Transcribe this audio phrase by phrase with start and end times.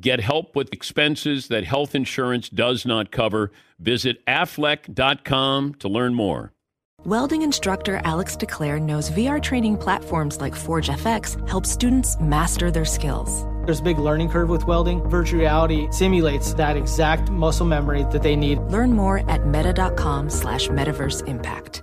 [0.00, 3.52] Get help with expenses that health insurance does not cover.
[3.78, 6.52] Visit aflac.com to learn more.
[7.04, 12.84] Welding instructor Alex DeClaire knows VR training platforms like Forge FX help students master their
[12.84, 13.44] skills.
[13.64, 15.02] There's a big learning curve with welding.
[15.08, 18.58] Virtual reality simulates that exact muscle memory that they need.
[18.58, 21.82] Learn more at meta.com slash metaverse impact.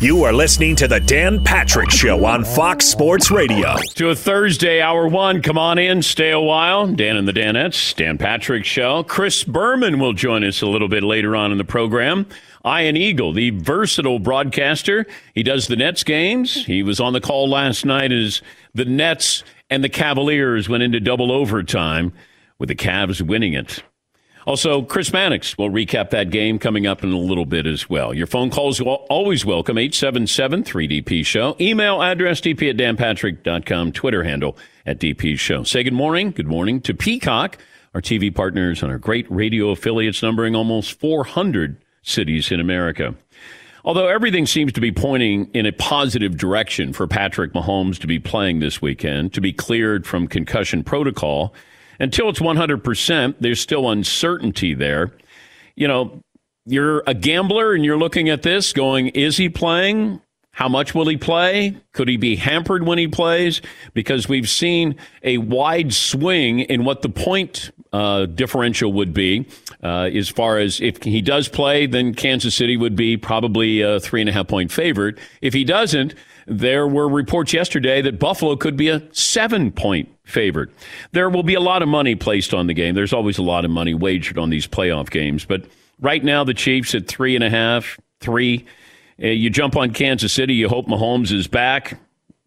[0.00, 3.74] You are listening to the Dan Patrick Show on Fox Sports Radio.
[3.96, 5.42] To a Thursday, hour one.
[5.42, 6.86] Come on in, stay a while.
[6.86, 9.02] Dan and the Danettes, Dan Patrick Show.
[9.02, 12.26] Chris Berman will join us a little bit later on in the program.
[12.64, 15.04] Ian Eagle, the versatile broadcaster.
[15.34, 16.64] He does the Nets games.
[16.64, 18.40] He was on the call last night as
[18.72, 22.12] the Nets and the Cavaliers went into double overtime
[22.56, 23.82] with the Cavs winning it.
[24.48, 28.14] Also, Chris Mannix will recap that game coming up in a little bit as well.
[28.14, 31.54] Your phone calls always welcome, 877 3DP Show.
[31.60, 35.64] Email address dp at danpatrick.com, Twitter handle at DP Show.
[35.64, 36.30] Say good morning.
[36.30, 37.58] Good morning to Peacock,
[37.92, 43.14] our TV partners and our great radio affiliates numbering almost 400 cities in America.
[43.84, 48.18] Although everything seems to be pointing in a positive direction for Patrick Mahomes to be
[48.18, 51.52] playing this weekend, to be cleared from concussion protocol,
[51.98, 55.12] until it's 100%, there's still uncertainty there.
[55.76, 56.20] You know,
[56.66, 60.20] you're a gambler and you're looking at this going, is he playing?
[60.58, 61.76] How much will he play?
[61.92, 63.62] Could he be hampered when he plays?
[63.94, 69.46] Because we've seen a wide swing in what the point uh, differential would be.
[69.84, 74.00] Uh, as far as if he does play, then Kansas City would be probably a
[74.00, 75.20] three and a half point favorite.
[75.42, 76.16] If he doesn't,
[76.48, 80.70] there were reports yesterday that Buffalo could be a seven point favorite.
[81.12, 82.96] There will be a lot of money placed on the game.
[82.96, 85.44] There's always a lot of money wagered on these playoff games.
[85.44, 85.66] But
[86.00, 88.66] right now, the Chiefs at three and a half, three.
[89.22, 91.98] Uh, you jump on Kansas City, you hope Mahomes is back,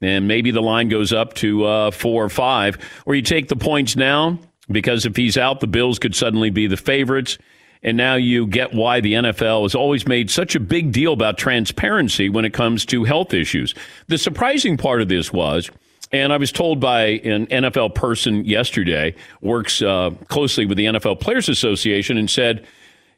[0.01, 2.77] and maybe the line goes up to uh, four or five.
[3.05, 4.39] Or you take the points now,
[4.69, 7.37] because if he's out, the Bills could suddenly be the favorites.
[7.83, 11.37] And now you get why the NFL has always made such a big deal about
[11.37, 13.73] transparency when it comes to health issues.
[14.07, 15.69] The surprising part of this was,
[16.11, 21.19] and I was told by an NFL person yesterday, works uh, closely with the NFL
[21.19, 22.65] Players Association, and said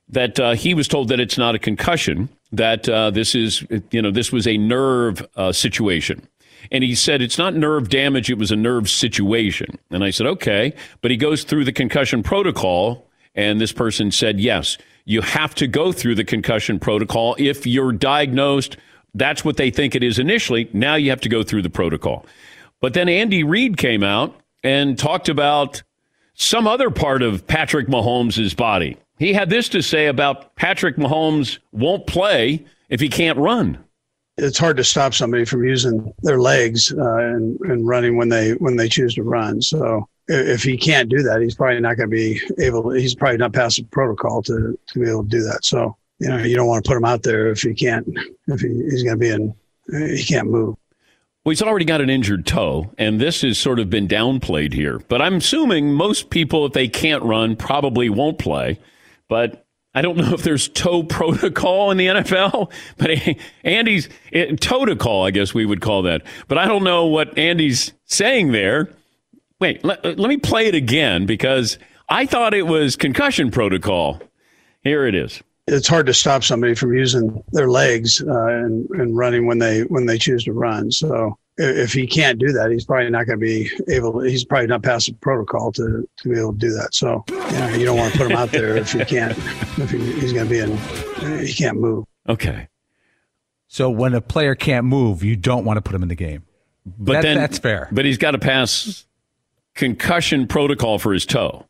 [0.09, 4.01] that uh, he was told that it's not a concussion, that uh, this is, you
[4.01, 6.27] know, this was a nerve uh, situation.
[6.71, 9.77] And he said it's not nerve damage, it was a nerve situation.
[9.91, 10.73] And I said, okay.
[11.01, 15.67] But he goes through the concussion protocol and this person said, yes, you have to
[15.67, 17.35] go through the concussion protocol.
[17.37, 18.77] If you're diagnosed,
[19.15, 20.69] that's what they think it is initially.
[20.71, 22.25] Now you have to go through the protocol.
[22.79, 25.81] But then Andy Reid came out and talked about
[26.35, 28.97] some other part of Patrick Mahomes' body.
[29.19, 33.83] He had this to say about Patrick Mahomes won't play if he can't run.
[34.37, 38.53] It's hard to stop somebody from using their legs uh, and, and running when they
[38.53, 39.61] when they choose to run.
[39.61, 42.89] So if he can't do that, he's probably not going to be able.
[42.91, 45.63] He's probably not the protocol to to be able to do that.
[45.63, 48.07] So you know, you don't want to put him out there if he can't,
[48.47, 49.53] if he, he's going to be in,
[49.89, 50.75] he can't move.
[51.43, 54.99] Well, he's already got an injured toe, and this has sort of been downplayed here.
[54.99, 58.79] But I'm assuming most people, if they can't run, probably won't play.
[59.29, 63.11] But I don't know if there's toe protocol in the NFL, but
[63.63, 64.59] Andy's it,
[64.99, 66.23] call, I guess we would call that.
[66.47, 68.89] But I don't know what Andy's saying there.
[69.59, 71.77] Wait, let, let me play it again because
[72.09, 74.21] I thought it was concussion protocol.
[74.81, 79.15] Here it is it's hard to stop somebody from using their legs uh, and, and
[79.15, 80.91] running when they when they choose to run.
[80.91, 84.19] So if he can't do that, he's probably not going to be able.
[84.21, 86.93] He's probably not past the protocol to, to be able to do that.
[86.93, 89.37] So you, know, you don't want to put him out there if he can't.
[89.77, 90.77] If he, he's going to be in,
[91.45, 92.05] he can't move.
[92.27, 92.67] Okay.
[93.67, 96.43] So when a player can't move, you don't want to put him in the game.
[96.85, 97.87] But that, then that's fair.
[97.91, 99.05] But he's got to pass
[99.73, 101.65] concussion protocol for his toe.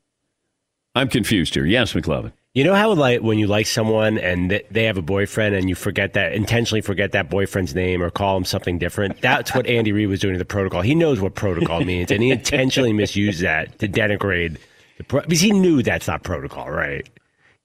[0.95, 1.65] I'm confused here.
[1.65, 2.33] Yes, McLovin.
[2.55, 5.73] You know how like when you like someone and they have a boyfriend and you
[5.73, 9.19] forget that intentionally forget that boyfriend's name or call him something different.
[9.21, 10.81] That's what Andy Reid was doing to the protocol.
[10.81, 14.59] He knows what protocol means, and he intentionally misused that to denigrate
[14.99, 17.09] the pro- because he knew that's not protocol, right?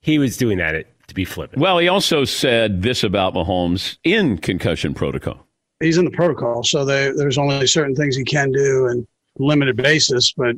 [0.01, 1.61] He was doing that to be flippant.
[1.61, 5.47] Well, he also said this about Mahomes in concussion protocol.
[5.81, 9.07] He's in the protocol, so they, there's only certain things he can do, and
[9.39, 10.57] limited basis, but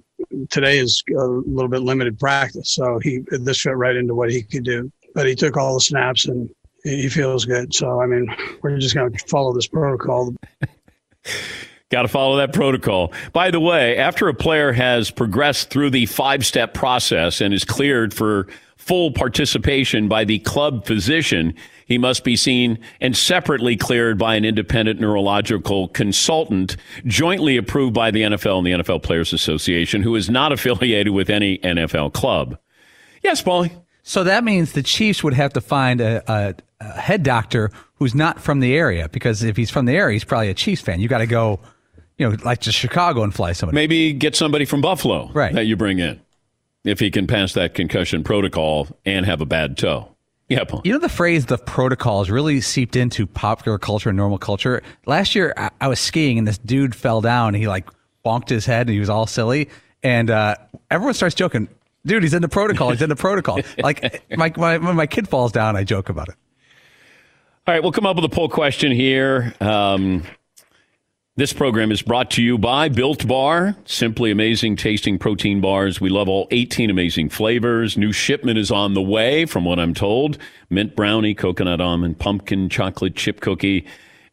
[0.51, 2.75] today is a little bit limited practice.
[2.75, 4.91] So he this fit right into what he could do.
[5.15, 6.49] But he took all the snaps and
[6.85, 7.75] he feels good.
[7.75, 10.35] So I mean, we're just going to follow this protocol.
[11.91, 13.13] Got to follow that protocol.
[13.33, 17.65] By the way, after a player has progressed through the five step process and is
[17.65, 18.47] cleared for
[18.77, 21.53] full participation by the club physician,
[21.91, 28.13] he must be seen and separately cleared by an independent neurological consultant, jointly approved by
[28.13, 32.57] the NFL and the NFL Players Association, who is not affiliated with any NFL club.
[33.25, 33.73] Yes, Paulie.
[34.05, 38.15] So that means the Chiefs would have to find a, a, a head doctor who's
[38.15, 41.01] not from the area, because if he's from the area, he's probably a Chiefs fan.
[41.01, 41.59] You got to go,
[42.19, 43.75] you know, like to Chicago and fly somebody.
[43.75, 45.53] Maybe get somebody from Buffalo right.
[45.55, 46.21] that you bring in
[46.85, 50.10] if he can pass that concussion protocol and have a bad toe.
[50.51, 50.83] Yeah, Paul.
[50.85, 54.83] You know, the phrase the protocol has really seeped into popular culture and normal culture.
[55.07, 57.55] Last year, I, I was skiing and this dude fell down.
[57.55, 57.89] he like
[58.25, 59.71] bonked his head and he was all silly.
[60.03, 60.57] And uh,
[60.91, 61.69] everyone starts joking,
[62.05, 62.91] dude, he's in the protocol.
[62.91, 63.61] He's in the protocol.
[63.79, 66.35] like my, my, when my kid falls down, I joke about it.
[67.69, 69.55] All right, we'll come up with a poll question here.
[69.61, 70.25] Um,
[71.41, 73.75] this program is brought to you by Built Bar.
[73.87, 75.99] Simply amazing tasting protein bars.
[75.99, 77.97] We love all 18 amazing flavors.
[77.97, 80.37] New shipment is on the way, from what I'm told.
[80.69, 83.87] Mint brownie, coconut almond, pumpkin, chocolate chip cookie.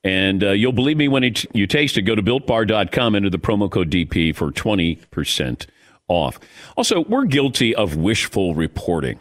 [0.04, 2.02] And uh, you'll believe me when it, you taste it.
[2.02, 5.66] Go to builtbar.com, enter the promo code DP for 20%
[6.10, 6.38] off.
[6.76, 9.18] Also, we're guilty of wishful reporting.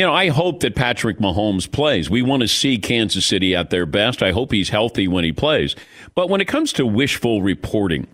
[0.00, 2.08] You know, I hope that Patrick Mahomes plays.
[2.08, 4.22] We want to see Kansas City at their best.
[4.22, 5.76] I hope he's healthy when he plays.
[6.14, 8.06] But when it comes to wishful reporting,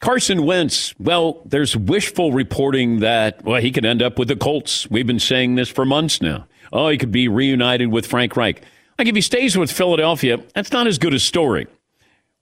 [0.00, 4.90] Carson Wentz, well, there's wishful reporting that, well, he could end up with the Colts.
[4.90, 6.48] We've been saying this for months now.
[6.72, 8.60] Oh, he could be reunited with Frank Reich.
[8.98, 11.68] Like, if he stays with Philadelphia, that's not as good a story.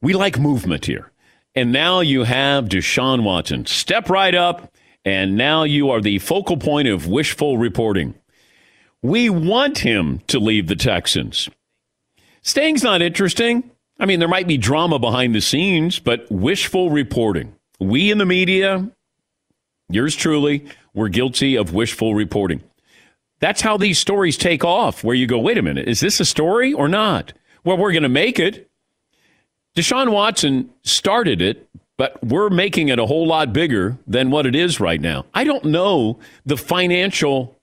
[0.01, 1.13] We like movement here.
[1.55, 3.67] And now you have Deshaun Watson.
[3.67, 4.73] Step right up,
[5.05, 8.15] and now you are the focal point of wishful reporting.
[9.03, 11.49] We want him to leave the Texans.
[12.43, 13.71] Staying's not interesting.
[13.99, 17.55] I mean, there might be drama behind the scenes, but wishful reporting.
[17.79, 18.91] We in the media,
[19.89, 22.63] yours truly, we're guilty of wishful reporting.
[23.41, 26.25] That's how these stories take off, where you go, wait a minute, is this a
[26.27, 27.33] story or not?
[27.65, 28.71] Well, we're going to make it.
[29.77, 34.55] Deshaun Watson started it, but we're making it a whole lot bigger than what it
[34.55, 35.25] is right now.
[35.33, 37.60] I don't know the financial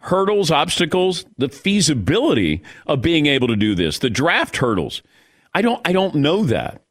[0.00, 5.02] hurdles, obstacles, the feasibility of being able to do this, the draft hurdles.
[5.54, 6.82] I don't I don't know that.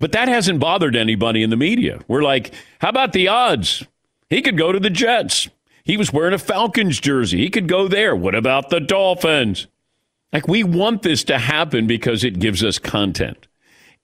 [0.00, 2.00] But that hasn't bothered anybody in the media.
[2.08, 3.84] We're like, how about the odds?
[4.28, 5.48] He could go to the Jets.
[5.84, 7.38] He was wearing a Falcons jersey.
[7.38, 8.16] He could go there.
[8.16, 9.66] What about the Dolphins?
[10.32, 13.46] Like we want this to happen because it gives us content.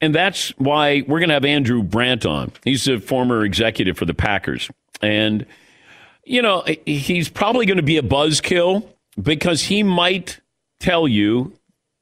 [0.00, 2.52] And that's why we're going to have Andrew Brandt on.
[2.64, 4.71] He's a former executive for the Packers.
[5.02, 5.45] And
[6.25, 8.87] you know, eh, he's probably going to be a buzzkill
[9.21, 10.41] because he might
[10.79, 11.53] tell you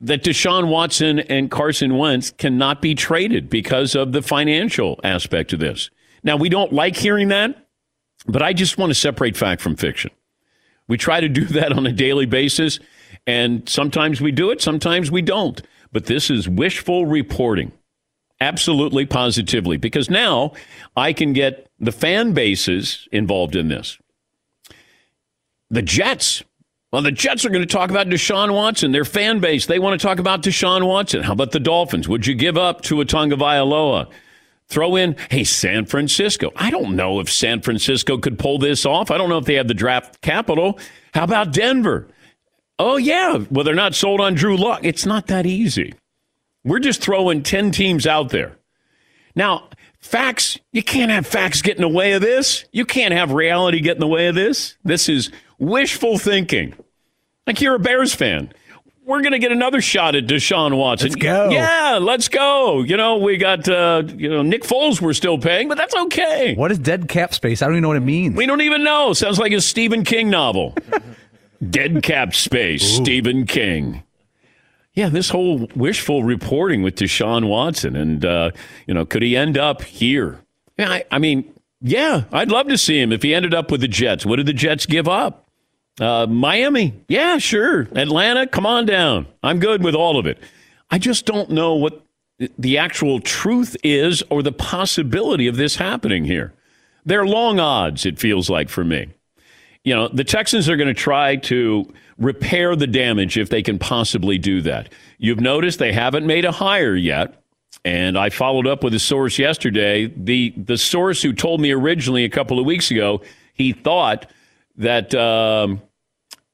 [0.01, 5.59] that Deshaun Watson and Carson Wentz cannot be traded because of the financial aspect of
[5.59, 5.91] this.
[6.23, 7.67] Now, we don't like hearing that,
[8.27, 10.11] but I just want to separate fact from fiction.
[10.87, 12.79] We try to do that on a daily basis,
[13.27, 15.61] and sometimes we do it, sometimes we don't.
[15.91, 17.73] But this is wishful reporting.
[18.41, 20.53] Absolutely, positively, because now
[20.97, 23.99] I can get the fan bases involved in this.
[25.71, 26.43] The Jets
[26.93, 28.93] Well, the Jets are going to talk about Deshaun Watson.
[28.93, 31.23] Their fan base, they want to talk about Deshaun Watson.
[31.23, 32.09] How about the Dolphins?
[32.09, 34.09] Would you give up Tua Tagovailoa?
[34.69, 36.53] Throw in, hey, San Francisco.
[36.55, 39.11] I don't know if San Francisco could pull this off.
[39.11, 40.79] I don't know if they have the draft capital.
[41.15, 42.07] How about Denver?
[42.79, 43.45] Oh, yeah.
[43.51, 44.81] Well, they're not sold on Drew Lock.
[44.85, 45.95] It's not that easy.
[46.65, 48.58] We're just throwing 10 teams out there.
[49.39, 49.69] Now,
[50.01, 52.65] facts, you can't have facts get in the way of this.
[52.73, 54.77] You can't have reality get in the way of this.
[54.83, 55.31] This is
[55.61, 56.75] wishful thinking.
[57.47, 58.53] Like you're a Bears fan.
[59.05, 61.11] We're going to get another shot at Deshaun Watson.
[61.11, 61.51] Let's go.
[61.51, 62.83] Yeah, let's go.
[62.83, 66.57] You know, we got, uh, you know, Nick Foles we're still paying, but that's okay.
[66.57, 67.63] What is dead cap space?
[67.63, 68.35] I don't even know what it means.
[68.35, 69.13] We don't even know.
[69.13, 70.75] Sounds like a Stephen King novel.
[71.71, 73.03] Dead cap space, Ooh.
[73.03, 74.03] Stephen King.
[74.99, 78.51] Yeah, this whole wishful reporting with Deshaun Watson, and uh,
[78.89, 80.41] you know, could he end up here?
[80.77, 83.81] Yeah, I, I, mean, yeah, I'd love to see him if he ended up with
[83.81, 84.27] the Jets.
[84.27, 85.49] What did the Jets give up?
[86.01, 87.83] Uh, Miami, yeah, sure.
[87.93, 89.29] Atlanta, come on down.
[89.41, 90.39] I'm good with all of it.
[90.91, 92.05] I just don't know what
[92.59, 96.55] the actual truth is or the possibility of this happening here.
[97.07, 99.11] They're long odds, it feels like for me.
[99.85, 103.79] You know, the Texans are going to try to repair the damage if they can
[103.79, 104.93] possibly do that.
[105.19, 107.43] You've noticed they haven't made a hire yet.
[107.85, 110.07] And I followed up with a source yesterday.
[110.07, 113.23] The the source who told me originally a couple of weeks ago
[113.55, 114.31] he thought
[114.77, 115.83] that um,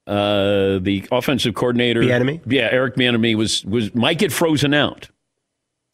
[0.06, 5.08] uh, the offensive coordinator, Bieniemy, yeah, Eric Bieniemy was was might get frozen out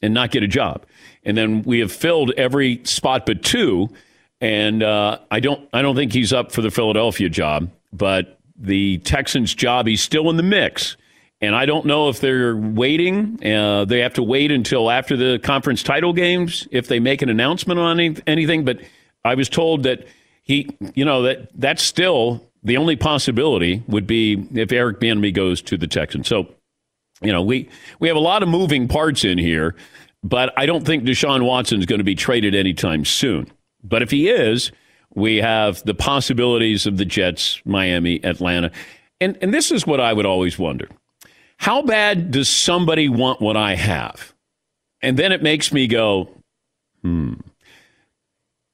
[0.01, 0.87] and not get a job.
[1.25, 3.89] And then we have filled every spot but two.
[4.41, 8.99] And uh, I don't I don't think he's up for the Philadelphia job, but the
[8.99, 10.97] Texans job he's still in the mix.
[11.43, 13.39] And I don't know if they're waiting.
[13.45, 17.31] Uh, they have to wait until after the conference title games if they make an
[17.31, 18.65] announcement on any, anything.
[18.65, 18.81] But
[19.25, 20.07] I was told that
[20.43, 25.63] he, you know, that that's still the only possibility would be if Eric Bieniemy goes
[25.63, 26.29] to the Texans.
[26.29, 26.47] So,
[27.23, 27.69] you know, we
[28.01, 29.75] we have a lot of moving parts in here,
[30.23, 33.51] but I don't think Deshaun Watson is going to be traded anytime soon.
[33.83, 34.73] But if he is,
[35.15, 38.71] we have the possibilities of the Jets, Miami, Atlanta.
[39.21, 40.89] And and this is what I would always wonder.
[41.59, 44.33] How bad does somebody want what I have?
[45.03, 46.31] And then it makes me go,
[47.03, 47.35] hmm.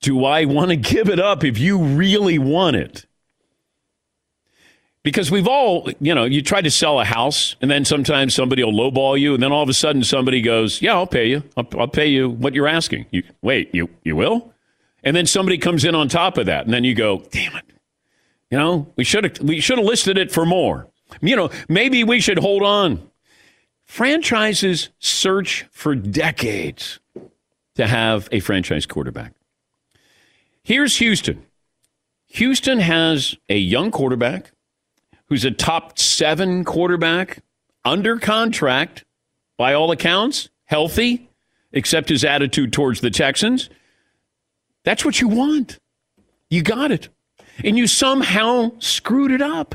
[0.03, 3.07] Do I want to give it up if you really want it?
[5.03, 8.65] Because we've all, you know, you try to sell a house and then sometimes somebody
[8.65, 11.45] will lowball you and then all of a sudden somebody goes, yeah, I'll pay you.
[11.57, 13.07] I'll, I'll pay you what you're asking.
[13.13, 14.53] You, wait, you, you will?
[15.07, 17.65] And then somebody comes in on top of that and then you go, damn it.
[18.51, 20.89] You know, we should have, we should have listed it for more.
[21.21, 23.09] You know, maybe we should hold on.
[23.85, 26.99] Franchises search for decades
[27.77, 29.33] to have a franchise quarterback.
[30.65, 31.47] Here's Houston.
[32.27, 34.51] Houston has a young quarterback
[35.27, 37.45] who's a top seven quarterback,
[37.85, 39.05] under contract
[39.57, 41.31] by all accounts, healthy,
[41.73, 43.71] except his attitude towards the Texans.
[44.87, 45.79] That's what you want.
[46.49, 47.09] You got it.
[47.65, 49.75] And you somehow screwed it up.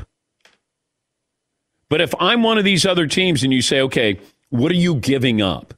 [1.90, 4.94] But if I'm one of these other teams and you say, okay, what are you
[4.94, 5.74] giving up?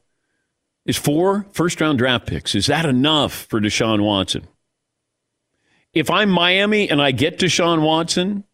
[0.85, 4.47] Is four first round draft picks, is that enough for Deshaun Watson?
[5.93, 8.45] If I'm Miami and I get Deshaun Watson,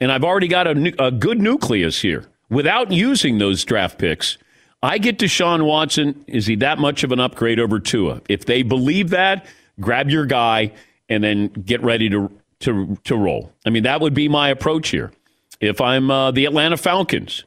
[0.00, 4.38] and I've already got a, a good nucleus here without using those draft picks.
[4.82, 6.24] I get Deshaun Watson.
[6.26, 8.22] Is he that much of an upgrade over Tua?
[8.30, 9.44] If they believe that,
[9.80, 10.72] grab your guy
[11.08, 13.52] and then get ready to to to roll.
[13.66, 15.12] I mean, that would be my approach here.
[15.60, 17.44] If I'm uh, the Atlanta Falcons,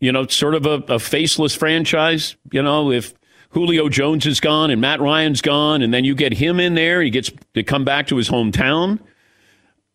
[0.00, 2.36] you know, sort of a, a faceless franchise.
[2.52, 3.14] You know, if
[3.50, 7.00] Julio Jones is gone and Matt Ryan's gone, and then you get him in there,
[7.02, 9.00] he gets to come back to his hometown.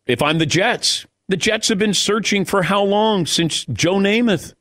[0.06, 3.26] If I'm the Jets, the Jets have been searching for how long?
[3.26, 4.54] Since Joe Namath,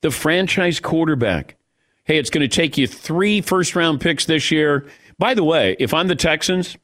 [0.00, 1.56] the franchise quarterback.
[2.04, 4.86] Hey, it's going to take you three first round picks this year.
[5.22, 6.76] By the way, if I'm the Texans,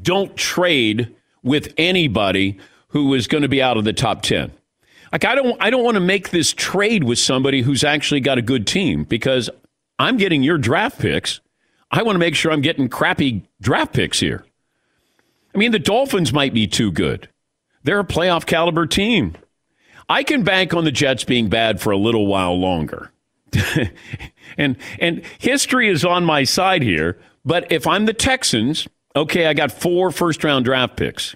[0.00, 4.52] don't trade with anybody who is going to be out of the top 10.
[5.12, 8.38] Like I don't I don't want to make this trade with somebody who's actually got
[8.38, 9.50] a good team because
[9.98, 11.42] I'm getting your draft picks.
[11.90, 14.46] I want to make sure I'm getting crappy draft picks here.
[15.54, 17.28] I mean, the Dolphins might be too good.
[17.82, 19.36] They're a playoff caliber team.
[20.08, 23.12] I can bank on the Jets being bad for a little while longer.
[24.58, 29.54] and and history is on my side here, but if I'm the Texans, okay, I
[29.54, 31.34] got four first round draft picks.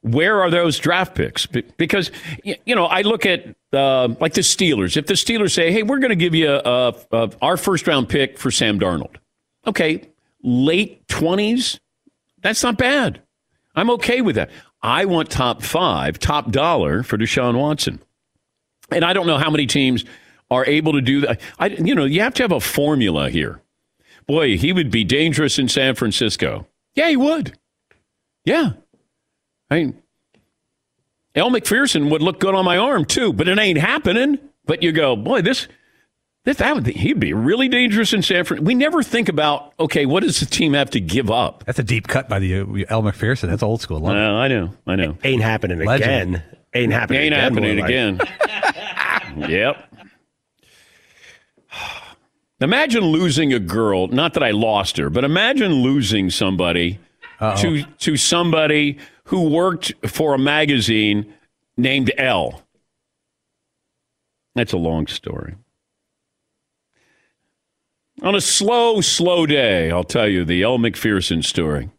[0.00, 1.46] Where are those draft picks?
[1.46, 2.10] Because
[2.42, 4.96] you know, I look at uh, like the Steelers.
[4.96, 8.08] If the Steelers say, "Hey, we're going to give you a, a, our first round
[8.08, 9.16] pick for Sam Darnold,"
[9.66, 10.08] okay,
[10.42, 11.78] late twenties,
[12.40, 13.22] that's not bad.
[13.74, 14.50] I'm okay with that.
[14.82, 18.00] I want top five, top dollar for Deshaun Watson.
[18.90, 20.04] And I don't know how many teams
[20.52, 21.40] are able to do that.
[21.58, 23.60] I, you know, you have to have a formula here.
[24.26, 26.66] Boy, he would be dangerous in San Francisco.
[26.94, 27.58] Yeah, he would.
[28.44, 28.72] Yeah.
[29.70, 30.02] I mean,
[31.34, 34.38] Elle Macpherson would look good on my arm too, but it ain't happening.
[34.64, 35.66] But you go, boy, this,
[36.44, 38.64] this that would, he'd be really dangerous in San Francisco.
[38.66, 41.64] We never think about, okay, what does the team have to give up?
[41.64, 43.48] That's a deep cut by the uh, Elle Macpherson.
[43.50, 44.00] That's old school.
[44.00, 44.18] Love it.
[44.20, 45.16] Uh, I know, I know.
[45.24, 46.36] Ain't happening Legend.
[46.36, 46.42] again.
[46.74, 47.40] Ain't happening Ain't again.
[47.42, 49.40] happening more like.
[49.40, 49.50] again.
[49.50, 49.91] yep.
[52.62, 54.08] Imagine losing a girl.
[54.08, 56.98] Not that I lost her, but imagine losing somebody
[57.40, 61.32] to to somebody who worked for a magazine
[61.76, 62.62] named Elle.
[64.54, 65.54] That's a long story.
[68.22, 71.90] On a slow, slow day, I'll tell you the Elle Macpherson story.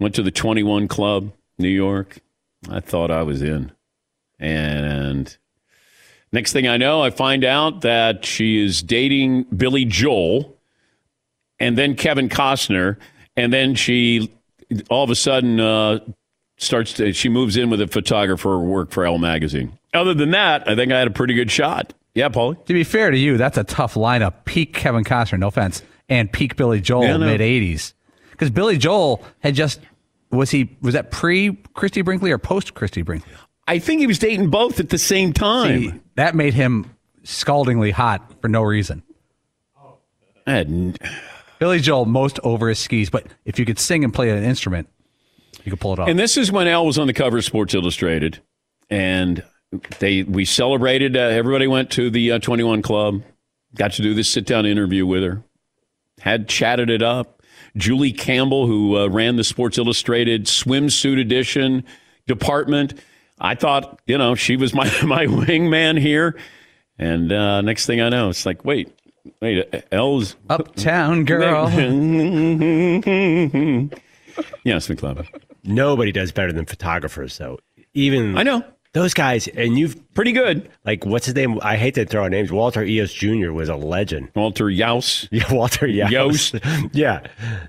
[0.00, 2.18] Went to the 21 Club, New York.
[2.68, 3.70] I thought I was in.
[4.38, 5.36] And
[6.32, 10.56] next thing I know, I find out that she is dating Billy Joel
[11.58, 12.96] and then Kevin Costner.
[13.36, 14.30] And then she
[14.88, 16.00] all of a sudden uh,
[16.58, 19.78] starts to, she moves in with a photographer who worked for Elle magazine.
[19.94, 21.92] Other than that, I think I had a pretty good shot.
[22.14, 22.64] Yeah, Paulie?
[22.66, 24.44] To be fair to you, that's a tough lineup.
[24.44, 27.26] Peak Kevin Costner, no offense, and peak Billy Joel, Yeah, no.
[27.26, 27.94] mid '80s.
[28.32, 29.80] Because Billy Joel had just
[30.30, 33.32] was he was that pre Christie Brinkley or post Christie Brinkley?
[33.68, 35.80] I think he was dating both at the same time.
[35.82, 39.02] See, that made him scaldingly hot for no reason.
[40.46, 40.94] N-
[41.58, 44.88] Billy Joel most over his skis, but if you could sing and play an instrument,
[45.64, 46.08] you could pull it off.
[46.08, 48.38] And this is when Elle was on the cover of Sports Illustrated,
[48.90, 49.42] and
[49.98, 51.16] they we celebrated.
[51.16, 53.22] Uh, everybody went to the uh, Twenty One Club,
[53.74, 55.42] got to do this sit down interview with her,
[56.20, 57.42] had chatted it up.
[57.76, 61.84] Jule Campbell, who uh, ran the Sports Illustrated swimsuit edition
[62.26, 62.94] department,
[63.40, 66.38] I thought you know she was my my wingman here,
[66.98, 68.92] and uh, next thing I know, it's like wait.
[69.42, 71.68] Wait, Elle's Uptown girl.
[71.68, 71.84] yes,
[74.88, 75.26] McLovin.
[75.62, 77.58] Nobody does better than photographers, though.
[77.92, 80.70] Even I know those guys, and you've pretty good.
[80.86, 81.58] Like what's his name?
[81.62, 82.50] I hate to throw out names.
[82.50, 83.52] Walter Iooss Jr.
[83.52, 84.30] was a legend.
[84.34, 85.28] Walter Yaus.
[85.30, 86.10] Yeah, Walter Yaus.
[86.10, 86.54] Yost.
[86.94, 87.20] yeah,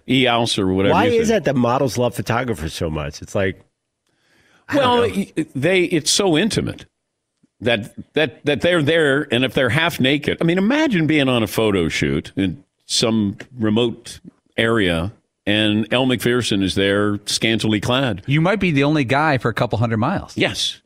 [0.07, 0.93] Eos or whatever.
[0.93, 1.33] Why you is say.
[1.33, 3.21] that that models love photographers so much?
[3.21, 3.61] It's like
[4.73, 5.09] Well,
[5.55, 6.85] they it's so intimate
[7.61, 11.43] that that that they're there, and if they're half naked, I mean, imagine being on
[11.43, 14.19] a photo shoot in some remote
[14.57, 15.13] area,
[15.45, 18.23] and Elle Macpherson is there, scantily clad.
[18.27, 20.35] You might be the only guy for a couple hundred miles.
[20.37, 20.81] Yes.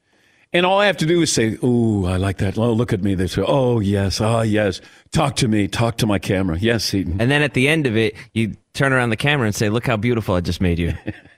[0.53, 3.03] And all I have to do is say, "Ooh, I like that." Oh, look at
[3.03, 3.13] me.
[3.13, 4.21] They say, "Oh, yes.
[4.21, 4.79] Ah, yes.
[5.11, 5.67] Talk to me.
[5.67, 7.19] Talk to my camera." Yes, Seton.
[7.19, 9.85] And then at the end of it, you turn around the camera and say, "Look
[9.85, 10.93] how beautiful I just made you."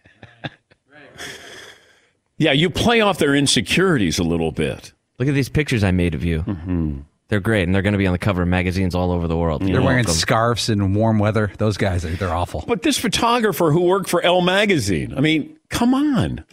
[2.37, 4.93] Yeah, you play off their insecurities a little bit.
[5.19, 6.43] Look at these pictures I made of you.
[6.43, 6.99] Mm-hmm.
[7.29, 9.35] They're great, and they're going to be on the cover of magazines all over the
[9.35, 9.61] world.
[9.61, 10.13] They're You're wearing welcome.
[10.13, 11.51] scarves in warm weather.
[11.57, 12.63] Those guys, are, they're awful.
[12.65, 16.45] But this photographer who worked for Elle magazine, I mean, come on.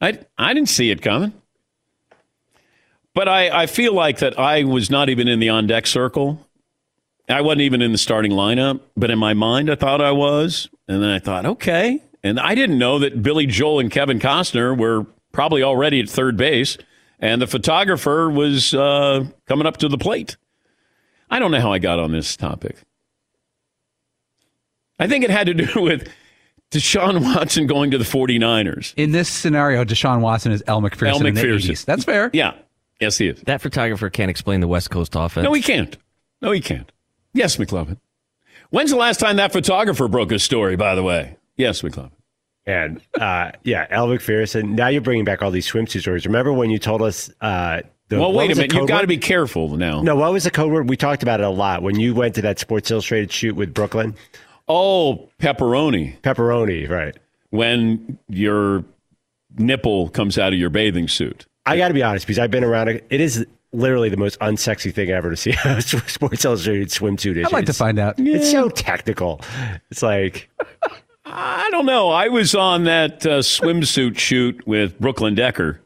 [0.00, 1.32] I, I didn't see it coming.
[3.14, 6.46] But I, I feel like that I was not even in the on deck circle.
[7.28, 10.68] I wasn't even in the starting lineup, but in my mind, I thought I was.
[10.86, 12.02] And then I thought, okay.
[12.22, 16.36] And I didn't know that Billy Joel and Kevin Costner were probably already at third
[16.36, 16.76] base,
[17.18, 20.36] and the photographer was uh, coming up to the plate.
[21.30, 22.76] I don't know how I got on this topic.
[24.98, 26.08] I think it had to do with
[26.70, 28.94] Deshaun Watson going to the 49ers.
[28.96, 31.70] In this scenario, Deshaun Watson is Elle Macpherson, El in the McPherson.
[31.70, 31.84] 80s.
[31.84, 32.30] That's fair.
[32.32, 32.54] Yeah.
[33.00, 33.40] Yes, he is.
[33.42, 35.44] That photographer can't explain the West Coast offense.
[35.44, 35.96] No, he can't.
[36.42, 36.90] No, he can't.
[37.32, 37.96] Yes, McLovin.
[38.70, 41.36] When's the last time that photographer broke a story, by the way?
[41.56, 42.10] Yes, McLovin.
[42.70, 44.76] And uh, yeah, Elle Macpherson.
[44.76, 46.24] Now you're bringing back all these swimsuit stories.
[46.24, 47.28] Remember when you told us?
[47.40, 48.72] Uh, the, well, wait a minute.
[48.72, 50.02] You've got to be careful now.
[50.02, 50.88] No, what was the code word?
[50.88, 53.74] We talked about it a lot when you went to that Sports Illustrated shoot with
[53.74, 54.14] Brooklyn.
[54.68, 56.20] Oh, pepperoni.
[56.20, 57.16] Pepperoni, right?
[57.50, 58.84] When your
[59.58, 61.46] nipple comes out of your bathing suit.
[61.66, 63.04] I got to be honest because I've been around it.
[63.10, 67.46] It is literally the most unsexy thing ever to see a Sports Illustrated swimsuit issue.
[67.46, 68.14] I'd like to find out.
[68.18, 69.40] It's so technical.
[69.90, 70.48] It's like
[71.32, 72.10] I don't know.
[72.10, 75.80] I was on that uh, swimsuit shoot with Brooklyn Decker.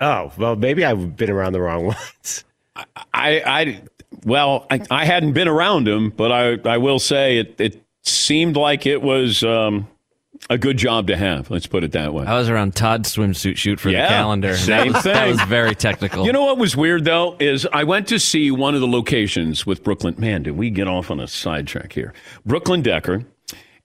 [0.00, 2.44] Oh, well, maybe I've been around the wrong ones.
[2.76, 3.82] I, I
[4.24, 8.56] well, I, I hadn't been around him, but I, I will say it, it seemed
[8.56, 9.88] like it was um,
[10.50, 11.50] a good job to have.
[11.50, 12.24] Let's put it that way.
[12.26, 14.56] I was around Todd's swimsuit shoot for Yeah, the calendar.
[14.56, 16.26] same that was, That was very technical.
[16.26, 19.66] You know what was weird though is I went to see one of the locations
[19.66, 20.14] with Brooklyn.
[20.18, 22.12] Man, did we get off on a sidetrack here?
[22.46, 23.24] Brooklyn Decker,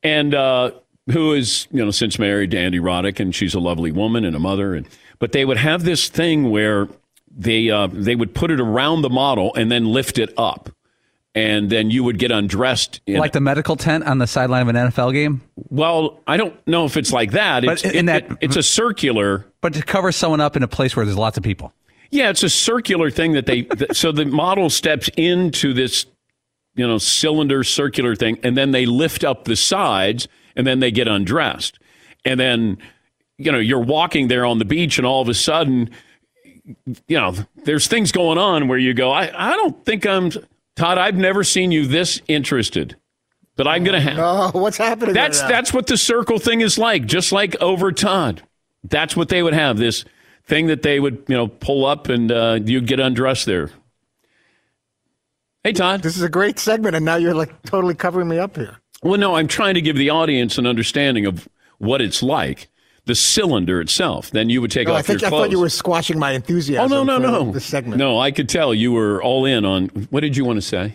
[0.04, 0.72] and uh,
[1.12, 4.36] who is you know since married to Andy Roddick, and she's a lovely woman and
[4.36, 4.74] a mother.
[4.74, 4.88] And
[5.20, 6.88] but they would have this thing where
[7.36, 10.70] they uh, they would put it around the model and then lift it up,
[11.36, 13.02] and then you would get undressed.
[13.06, 15.42] In like the medical tent on the sideline of an NFL game.
[15.70, 17.64] Well, I don't know if it's like that.
[17.66, 19.46] But It's, in it- that- it- it's a circular.
[19.62, 21.74] But to cover someone up in a place where there's lots of people.
[22.10, 23.64] Yeah, it's a circular thing that they.
[23.64, 26.06] th- so the model steps into this,
[26.78, 30.92] you know, cylinder circular thing, and then they lift up the sides, and then they
[30.92, 31.80] get undressed,
[32.24, 32.78] and then,
[33.38, 35.90] you know, you're walking there on the beach, and all of a sudden,
[37.08, 40.32] you know, there's things going on where you go, I, I don't think I'm
[40.76, 40.98] Todd.
[40.98, 42.96] I've never seen you this interested,
[43.56, 44.20] but I'm gonna have.
[44.20, 45.14] Oh, what's happening?
[45.14, 48.44] That's right that's what the circle thing is like, just like over Todd.
[48.84, 50.06] That's what they would have this
[50.46, 53.72] thing that they would you know pull up and uh, you'd get undressed there.
[55.68, 58.56] Hey Todd, This is a great segment, and now you're like totally covering me up
[58.56, 58.78] here.
[59.04, 62.70] well, no, I'm trying to give the audience an understanding of what it's like,
[63.04, 64.32] the cylinder itself.
[64.32, 65.42] Then you would take Oh, off I think your I clothes.
[65.44, 66.90] thought you were squashing my oh enthusiasm.
[66.90, 67.98] no no for no The segment.
[67.98, 69.88] no, I could tell you were all in on.
[70.10, 70.94] What did you want to say?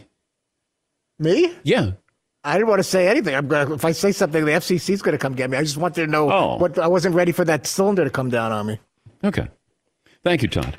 [1.19, 1.53] Me?
[1.65, 1.91] Yeah.
[2.43, 3.35] I didn't want to say anything.
[3.35, 5.59] I'm gonna, if I say something, the FCC's going to come get me.
[5.59, 6.57] I just wanted to know Oh.
[6.57, 8.81] what I wasn't ready for that cylinder to come down on me.
[9.23, 9.49] Okay.
[10.25, 10.79] Thank you, Todd.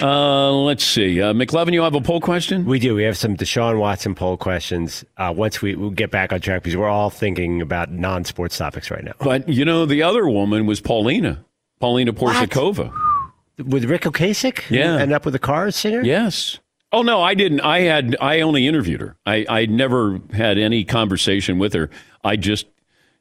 [0.00, 1.22] Uh, let's see.
[1.22, 2.64] Uh, McLovin, you have a poll question?
[2.66, 2.94] We do.
[2.94, 5.04] We have some Deshaun Watson poll questions.
[5.16, 8.90] Uh, once we we'll get back on track because we're all thinking about non-sports topics
[8.90, 9.12] right now.
[9.18, 11.44] But you know, the other woman was Paulina,
[11.80, 12.92] Paulina Porizkova.
[13.64, 14.96] With Ric Ocasek, Yeah.
[14.98, 16.02] ended up with a car singer.
[16.02, 16.58] Yes.
[16.92, 17.60] Oh no, I didn't.
[17.62, 18.16] I had.
[18.20, 19.16] I only interviewed her.
[19.24, 21.88] I I never had any conversation with her.
[22.22, 22.66] I just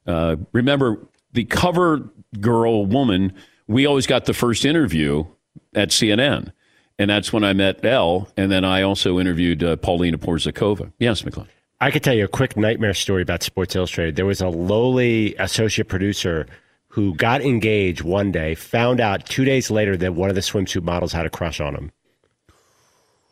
[0.06, 1.00] uh, remember
[1.32, 2.10] the cover
[2.40, 3.34] girl woman.
[3.68, 5.26] We always got the first interview
[5.74, 6.52] at CNN,
[6.97, 8.27] and that's when I met Elle.
[8.38, 10.91] And then I also interviewed uh, Paulina Porizkova.
[10.99, 11.47] Yes, McLean.
[11.81, 14.15] I could tell you a quick nightmare story about Sports Illustrated.
[14.15, 16.47] There was a lowly associate producer
[16.88, 20.84] who got engaged one day, found out two days later that one of the swimsuit
[20.84, 21.91] models had a crush on him.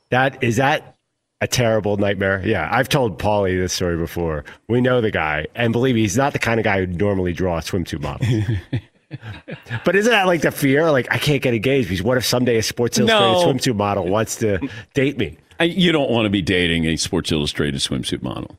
[0.10, 0.98] That is that
[1.40, 2.42] a terrible nightmare?
[2.46, 4.44] Yeah, I've told Paulie this story before.
[4.68, 7.32] We know the guy, and believe me, he's not the kind of guy who'd normally
[7.32, 8.28] draw swimsuit models.
[9.86, 10.92] but isn't that like the fear?
[10.92, 13.46] Like I can't get engaged because what if someday a Sports Illustrated No.
[13.46, 14.60] swimsuit model wants to
[14.94, 15.38] date me?
[15.60, 18.58] I, you don't want to be dating a Sports Illustrated swimsuit model.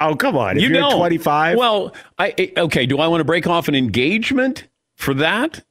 [0.00, 0.56] Oh come on!
[0.58, 0.96] If you you're don't.
[0.98, 2.86] 25, Well, I I- okay.
[2.86, 4.66] Do I want to break off an engagement
[4.96, 5.64] for that?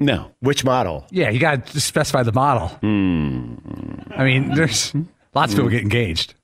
[0.00, 0.32] No.
[0.40, 1.06] which model?
[1.10, 2.68] Yeah, you got to specify the model.
[2.68, 3.54] Hmm.
[4.10, 4.92] I mean, there's
[5.34, 6.34] lots of people get engaged.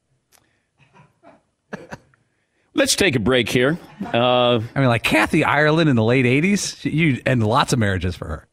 [2.74, 3.78] Let's take a break here.
[4.02, 8.16] Uh, I mean, like Kathy Ireland in the late '80s, you end lots of marriages
[8.16, 8.48] for her.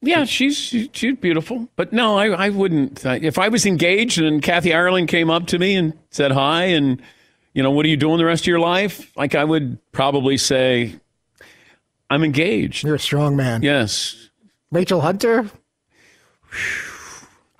[0.00, 0.56] yeah, she's
[0.92, 3.06] she's beautiful, but no, I I wouldn't.
[3.06, 6.64] uh, If I was engaged and Kathy Ireland came up to me and said hi,
[6.64, 7.00] and
[7.54, 9.12] you know, what are you doing the rest of your life?
[9.16, 10.94] Like I would probably say,
[12.10, 12.84] I'm engaged.
[12.84, 13.62] You're a strong man.
[13.62, 14.28] Yes,
[14.72, 15.48] Rachel Hunter.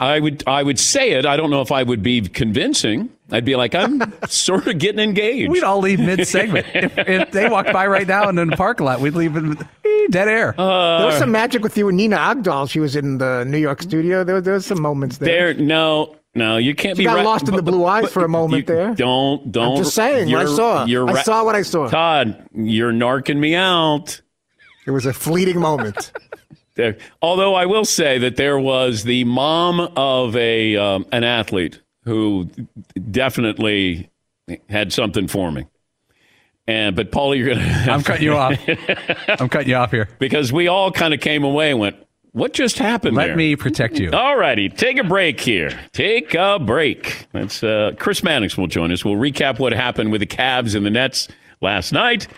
[0.01, 1.27] I would I would say it.
[1.27, 3.09] I don't know if I would be convincing.
[3.33, 5.51] I'd be like, I'm sort of getting engaged.
[5.51, 6.67] We'd all leave mid segment.
[6.75, 9.57] if, if they walked by right now and in the parking lot, we'd leave in
[9.85, 10.55] eh, dead air.
[10.59, 12.69] Uh, there was some magic with you and Nina Agdal.
[12.71, 14.23] She was in the New York studio.
[14.23, 15.55] There, there was some moments there.
[15.55, 18.13] There, no, no, you can't She be got right- lost in the blue eyes but
[18.13, 18.95] for a moment you there.
[18.95, 19.77] Don't, don't.
[19.77, 20.85] just saying, what I you're- saw.
[20.85, 21.89] You're I saw what I saw.
[21.89, 24.21] Todd, you're narking me out.
[24.87, 26.13] It was a fleeting moment.
[26.75, 31.82] There, although I will say that there was the mom of a um, an athlete
[32.05, 32.49] who
[33.11, 34.11] definitely
[34.69, 35.67] had something for me.
[36.67, 37.85] And but Paul, you're gonna.
[37.91, 38.57] I'm cutting you off.
[39.29, 40.09] I'm cutting you off here.
[40.19, 41.97] because we all kind of came away and went,
[42.33, 43.37] "What just happened?" Let there?
[43.37, 44.13] me protect you.
[44.13, 45.71] All righty, take a break here.
[45.93, 47.27] Take a break.
[47.33, 49.05] That's uh, Chris Mannix will join us.
[49.05, 51.27] We'll recap what happened with the Cavs and the Nets
[51.61, 52.29] last night.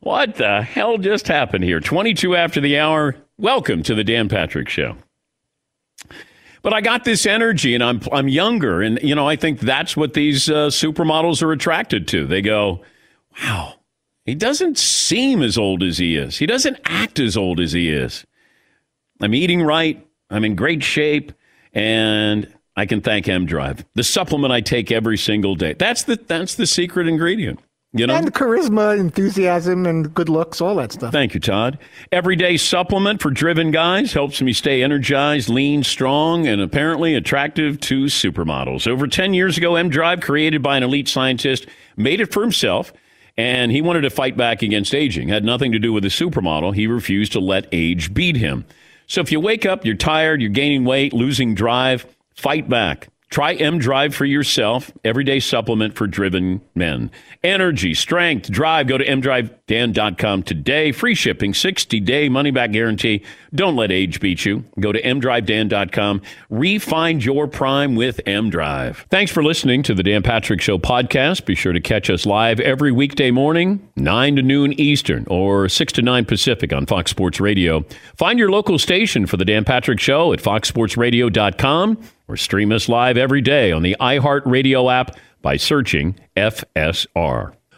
[0.00, 1.80] What the hell just happened here?
[1.80, 3.16] 22 after the hour.
[3.38, 4.96] Welcome to the Dan Patrick Show.
[6.66, 9.96] But I got this energy, and I'm I'm younger, and you know I think that's
[9.96, 12.26] what these uh, supermodels are attracted to.
[12.26, 12.82] They go,
[13.40, 13.74] "Wow,
[14.24, 16.38] he doesn't seem as old as he is.
[16.38, 18.26] He doesn't act as old as he is."
[19.20, 20.04] I'm eating right.
[20.28, 21.30] I'm in great shape,
[21.72, 25.74] and I can thank M Drive, the supplement I take every single day.
[25.74, 27.60] That's the that's the secret ingredient.
[27.92, 28.14] You know.
[28.14, 31.12] and charisma, enthusiasm, and good looks, all that stuff.
[31.12, 31.78] Thank you, Todd.
[32.12, 38.04] Everyday supplement for driven guys helps me stay energized, lean, strong, and apparently attractive to
[38.04, 38.86] supermodels.
[38.86, 42.92] Over 10 years ago, M Drive, created by an elite scientist, made it for himself,
[43.38, 45.28] and he wanted to fight back against aging.
[45.28, 46.74] Had nothing to do with the supermodel.
[46.74, 48.66] He refused to let age beat him.
[49.06, 53.08] So if you wake up, you're tired, you're gaining weight, losing drive, fight back.
[53.30, 57.10] Try M Drive for yourself, everyday supplement for driven men.
[57.42, 58.86] Energy, strength, drive.
[58.86, 59.04] Go to
[59.66, 60.92] Dan.com today.
[60.92, 63.24] Free shipping, 60 day money back guarantee.
[63.52, 64.64] Don't let age beat you.
[64.78, 66.22] Go to mdrivedan.com.
[66.50, 69.04] Refind your prime with mDrive.
[69.08, 71.46] Thanks for listening to the Dan Patrick Show podcast.
[71.46, 75.92] Be sure to catch us live every weekday morning, 9 to noon Eastern or 6
[75.94, 77.84] to 9 Pacific on Fox Sports Radio.
[78.16, 81.98] Find your local station for the Dan Patrick Show at foxsportsradio.com
[82.28, 87.52] or stream us live every day on the iHeartRadio app by searching FSR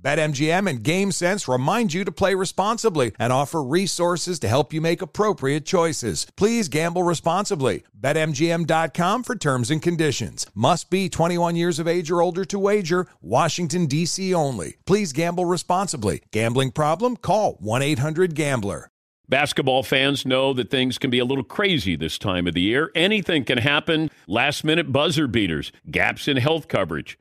[0.00, 5.02] BetMGM and GameSense remind you to play responsibly and offer resources to help you make
[5.02, 6.26] appropriate choices.
[6.36, 7.82] Please gamble responsibly.
[7.98, 10.46] BetMGM.com for terms and conditions.
[10.54, 13.08] Must be 21 years of age or older to wager.
[13.20, 14.32] Washington, D.C.
[14.32, 14.76] only.
[14.86, 16.22] Please gamble responsibly.
[16.30, 17.16] Gambling problem?
[17.16, 18.90] Call 1 800 Gambler.
[19.28, 22.90] Basketball fans know that things can be a little crazy this time of the year.
[22.94, 24.10] Anything can happen.
[24.26, 27.18] Last minute buzzer beaters, gaps in health coverage.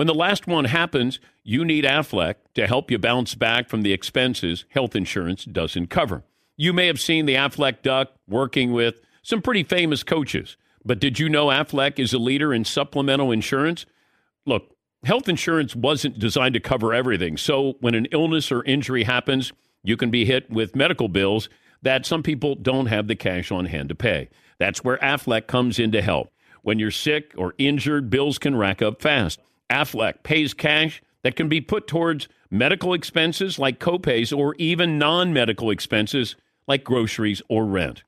[0.00, 3.92] When the last one happens, you need Aflac to help you bounce back from the
[3.92, 6.24] expenses health insurance doesn't cover.
[6.56, 11.18] You may have seen the Aflac Duck working with some pretty famous coaches, but did
[11.18, 13.84] you know Aflac is a leader in supplemental insurance?
[14.46, 17.36] Look, health insurance wasn't designed to cover everything.
[17.36, 21.50] So when an illness or injury happens, you can be hit with medical bills
[21.82, 24.30] that some people don't have the cash on hand to pay.
[24.58, 26.32] That's where Aflac comes in to help.
[26.62, 29.40] When you're sick or injured, bills can rack up fast.
[29.70, 35.32] Aflac pays cash that can be put towards medical expenses like copays or even non
[35.32, 38.02] medical expenses like groceries or rent.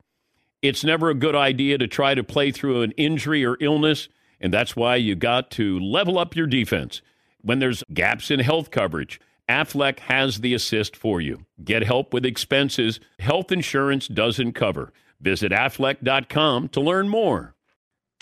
[0.61, 4.07] It's never a good idea to try to play through an injury or illness,
[4.39, 7.01] and that's why you got to level up your defense.
[7.41, 11.45] When there's gaps in health coverage, Aflac has the assist for you.
[11.63, 14.93] Get help with expenses health insurance doesn't cover.
[15.19, 17.52] Visit aflac.com to learn more.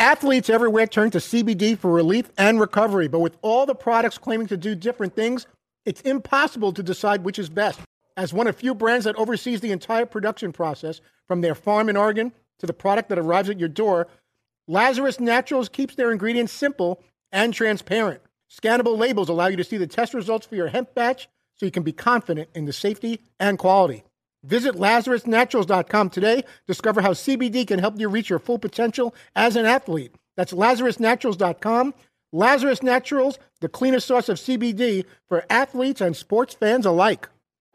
[0.01, 4.47] Athletes everywhere turn to CBD for relief and recovery, but with all the products claiming
[4.47, 5.45] to do different things,
[5.85, 7.79] it's impossible to decide which is best.
[8.17, 11.95] As one of few brands that oversees the entire production process, from their farm in
[11.95, 14.07] Oregon to the product that arrives at your door,
[14.67, 18.23] Lazarus Naturals keeps their ingredients simple and transparent.
[18.49, 21.71] Scannable labels allow you to see the test results for your hemp batch so you
[21.71, 24.03] can be confident in the safety and quality.
[24.43, 26.43] Visit LazarusNaturals.com today.
[26.67, 30.15] Discover how CBD can help you reach your full potential as an athlete.
[30.36, 31.93] That's LazarusNaturals.com.
[32.34, 37.27] Lazarus Naturals, the cleanest source of CBD for athletes and sports fans alike.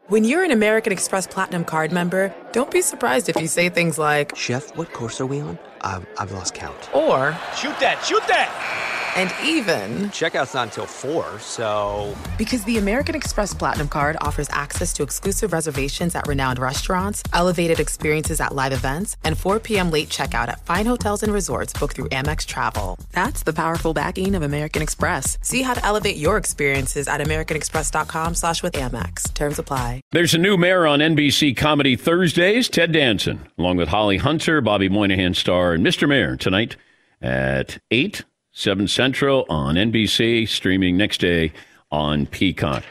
[0.07, 3.99] When you're an American Express Platinum card member, don't be surprised if you say things
[3.99, 5.59] like, Chef, what course are we on?
[5.81, 6.89] I've, I've lost count.
[6.95, 8.96] Or, Shoot that, shoot that!
[9.17, 12.15] And even Checkout's not until 4, so.
[12.37, 17.79] because the American Express Platinum Card offers access to exclusive reservations at renowned restaurants, elevated
[17.79, 19.89] experiences at live events, and 4 p.m.
[19.89, 22.99] late checkout at fine hotels and resorts booked through Amex Travel.
[23.11, 25.37] That's the powerful backing of American Express.
[25.41, 29.33] See how to elevate your experiences at americanexpress.com slash with Amex.
[29.33, 30.01] Terms apply.
[30.11, 34.89] There's a new mayor on NBC Comedy Thursdays, Ted Danson, along with Holly Hunter, Bobby
[34.89, 36.07] Moynihan star, and Mr.
[36.07, 36.75] Mayor tonight
[37.19, 38.23] at 8,
[38.57, 41.53] 7 Central on NBC, streaming next day
[41.91, 42.83] on Peacock.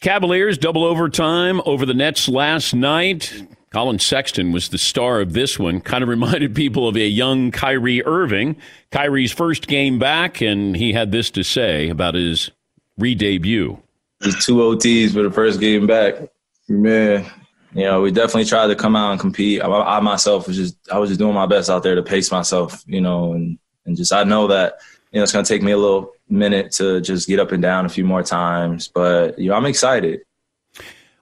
[0.00, 3.44] Cavaliers double overtime over the Nets last night.
[3.68, 5.82] Collin Sexton was the star of this one.
[5.82, 8.56] Kind of reminded people of a young Kyrie Irving.
[8.92, 12.50] Kyrie's first game back, and he had this to say about his
[12.96, 13.78] re-debut.
[14.22, 16.14] It's two OTs for the first game back.
[16.66, 17.26] Man,
[17.74, 19.62] you know, we definitely tried to come out and compete.
[19.62, 22.32] I, I myself was just, I was just doing my best out there to pace
[22.32, 24.78] myself, you know, and, and just, I know that,
[25.14, 27.62] you know, it's going to take me a little minute to just get up and
[27.62, 30.22] down a few more times, but, you know, I'm excited.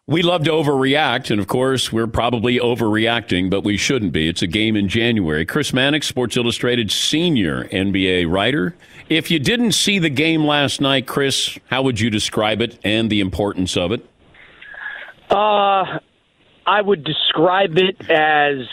[0.07, 4.29] We love to overreact, and of course, we're probably overreacting, but we shouldn't be.
[4.29, 5.45] It's a game in January.
[5.45, 8.75] Chris Mannix, Sports Illustrated senior NBA writer.
[9.11, 13.11] If you didn't see the game last night, Chris, how would you describe it and
[13.11, 14.05] the importance of it?
[15.31, 15.99] Uh,
[16.67, 18.67] I would describe it as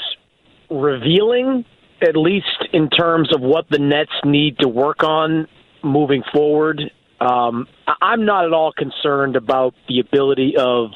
[0.70, 1.66] revealing,
[2.02, 5.48] at least in terms of what the Nets need to work on
[5.84, 6.82] moving forward.
[7.20, 7.68] Um,
[8.02, 10.92] I'm not at all concerned about the ability of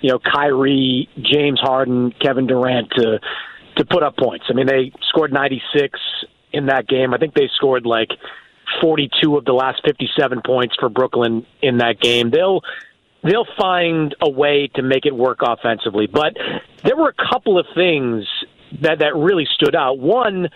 [0.00, 3.18] you know, Kyrie, James Harden, Kevin Durant to
[3.76, 4.46] to put up points.
[4.48, 5.98] I mean, they scored 96
[6.52, 7.14] in that game.
[7.14, 8.10] I think they scored like
[8.80, 12.30] 42 of the last 57 points for Brooklyn in that game.
[12.30, 12.62] They'll
[13.22, 16.06] they'll find a way to make it work offensively.
[16.06, 16.36] But
[16.84, 18.24] there were a couple of things
[18.82, 19.98] that that really stood out.
[19.98, 20.48] One,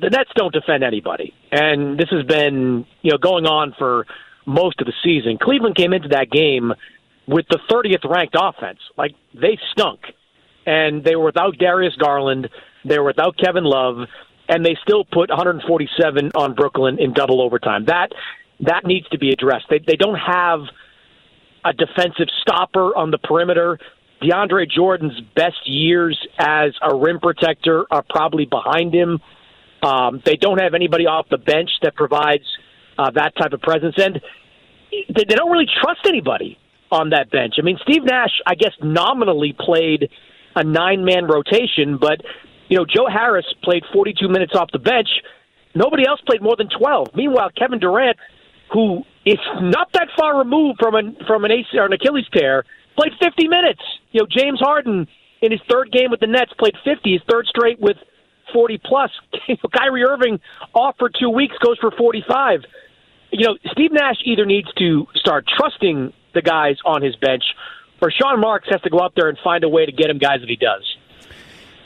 [0.00, 4.06] the Nets don't defend anybody, and this has been you know going on for
[4.46, 5.38] most of the season.
[5.40, 6.72] Cleveland came into that game
[7.26, 8.78] with the 30th ranked offense.
[8.96, 10.00] Like they stunk,
[10.66, 12.48] and they were without Darius Garland,
[12.84, 14.08] they were without Kevin Love,
[14.48, 17.86] and they still put 147 on Brooklyn in double overtime.
[17.86, 18.08] That
[18.60, 19.66] that needs to be addressed.
[19.70, 20.60] They they don't have
[21.64, 23.78] a defensive stopper on the perimeter.
[24.22, 29.20] DeAndre Jordan's best years as a rim protector are probably behind him.
[29.82, 32.44] Um, they don't have anybody off the bench that provides
[32.98, 34.20] uh, that type of presence, and
[34.90, 36.58] they, they don't really trust anybody
[36.90, 37.54] on that bench.
[37.58, 40.08] I mean, Steve Nash, I guess, nominally played
[40.56, 42.22] a nine-man rotation, but
[42.68, 45.08] you know, Joe Harris played 42 minutes off the bench.
[45.74, 47.08] Nobody else played more than 12.
[47.14, 48.16] Meanwhile, Kevin Durant,
[48.72, 52.64] who is not that far removed from an from an AC or an Achilles tear,
[52.96, 53.80] played 50 minutes.
[54.12, 55.06] You know, James Harden
[55.42, 57.96] in his third game with the Nets played 50, his third straight with
[58.52, 59.10] 40 plus.
[59.76, 60.40] Kyrie Irving
[60.74, 62.60] off for two weeks goes for 45.
[63.30, 67.42] You know, Steve Nash either needs to start trusting the guys on his bench,
[68.00, 70.18] or Sean Marks has to go out there and find a way to get him
[70.18, 70.84] guys that he does.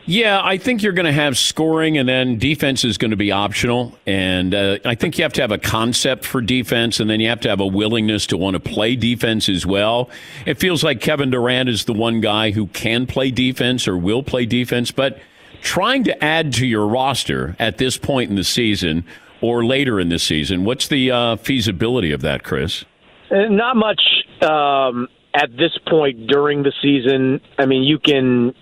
[0.09, 3.31] Yeah, I think you're going to have scoring, and then defense is going to be
[3.31, 3.93] optional.
[4.07, 7.29] And uh, I think you have to have a concept for defense, and then you
[7.29, 10.09] have to have a willingness to want to play defense as well.
[10.47, 14.23] It feels like Kevin Durant is the one guy who can play defense or will
[14.23, 15.19] play defense, but
[15.61, 19.05] trying to add to your roster at this point in the season
[19.43, 22.87] or later in the season, what's the uh, feasibility of that, Chris?
[23.31, 24.01] Uh, not much
[24.41, 27.43] um, at this point during the season.
[27.59, 28.55] I mean, you can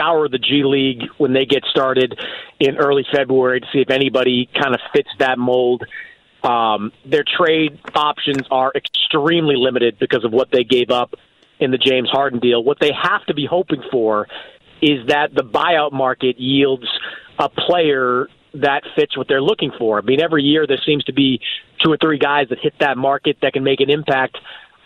[0.00, 2.18] scour the G League when they get started
[2.58, 5.84] in early February to see if anybody kind of fits that mold.
[6.42, 11.14] Um, their trade options are extremely limited because of what they gave up
[11.58, 12.64] in the James Harden deal.
[12.64, 14.26] What they have to be hoping for
[14.80, 16.86] is that the buyout market yields
[17.38, 19.98] a player that fits what they're looking for.
[19.98, 21.40] I mean, every year there seems to be
[21.84, 24.38] two or three guys that hit that market that can make an impact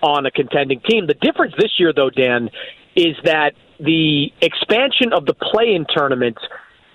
[0.03, 1.07] on a contending team.
[1.07, 2.51] The difference this year, though, Dan,
[2.97, 6.41] is that the expansion of the play in tournaments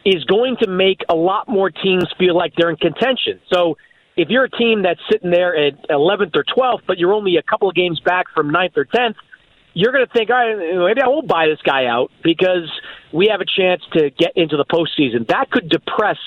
[0.06, 3.40] is going to make a lot more teams feel like they're in contention.
[3.52, 3.78] So
[4.16, 7.44] if you're a team that's sitting there at 11th or 12th, but you're only a
[7.44, 9.16] couple of games back from 9th or 10th,
[9.74, 12.70] you're going to think, all right, maybe I won't buy this guy out because
[13.14, 15.28] we have a chance to get into the postseason.
[15.28, 16.18] That could depress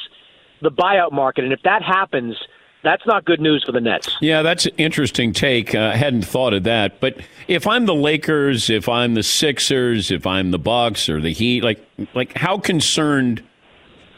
[0.60, 1.44] the buyout market.
[1.44, 2.36] And if that happens,
[2.82, 4.16] that's not good news for the Nets.
[4.20, 5.74] Yeah, that's an interesting take.
[5.74, 7.00] Uh, I hadn't thought of that.
[7.00, 7.16] But
[7.48, 11.62] if I'm the Lakers, if I'm the Sixers, if I'm the Bucks or the Heat,
[11.62, 13.42] like like how concerned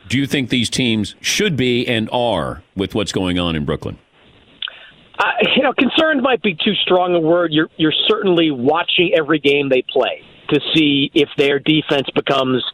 [0.09, 3.99] do you think these teams should be and are with what's going on in Brooklyn?
[5.19, 5.25] Uh,
[5.55, 7.53] you know, concerned might be too strong a word.
[7.53, 12.65] You're you're certainly watching every game they play to see if their defense becomes,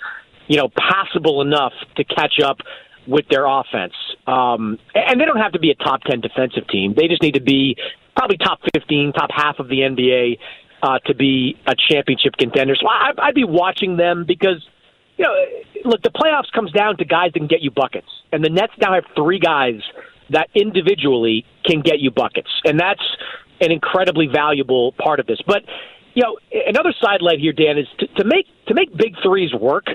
[0.49, 2.59] you know, passable enough to catch up
[3.07, 3.95] with their offense.
[4.27, 6.95] Um, and they don't have to be a top 10 defensive team.
[6.97, 7.77] They just need to be
[8.17, 10.39] probably top 15, top half of the NBA
[10.83, 12.75] uh, to be a championship contender.
[12.77, 14.65] So I, I'd be watching them because,
[15.17, 15.35] you know,
[15.85, 18.09] look, the playoffs comes down to guys that can get you buckets.
[18.33, 19.81] And the Nets now have three guys
[20.31, 22.51] that individually can get you buckets.
[22.65, 23.03] And that's
[23.61, 25.41] an incredibly valuable part of this.
[25.47, 25.63] But,
[26.15, 29.87] you know, another sidelight here, Dan, is to, to make to make big threes work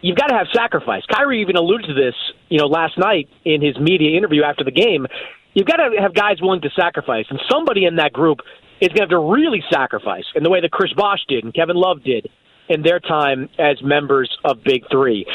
[0.00, 1.02] you've got to have sacrifice.
[1.12, 2.14] Kyrie even alluded to this,
[2.48, 5.06] you know, last night in his media interview after the game.
[5.54, 8.38] You've got to have guys willing to sacrifice, and somebody in that group
[8.80, 11.52] is going to have to really sacrifice in the way that Chris Bosh did and
[11.52, 12.28] Kevin Love did
[12.68, 15.26] in their time as members of Big Three.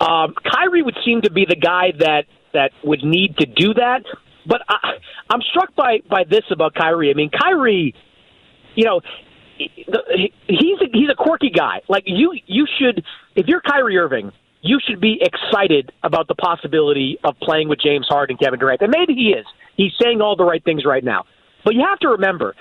[0.00, 4.02] Um, Kyrie would seem to be the guy that that would need to do that.
[4.46, 4.98] But I,
[5.30, 7.10] I'm struck by by this about Kyrie.
[7.10, 7.94] I mean, Kyrie,
[8.74, 9.00] you know,
[9.74, 11.80] he's a, he's a quirky guy.
[11.88, 17.18] Like you, you should if you're Kyrie Irving, you should be excited about the possibility
[17.24, 18.80] of playing with James Harden and Kevin Durant.
[18.80, 19.46] And maybe he is.
[19.76, 21.24] He's saying all the right things right now.
[21.64, 22.54] But you have to remember,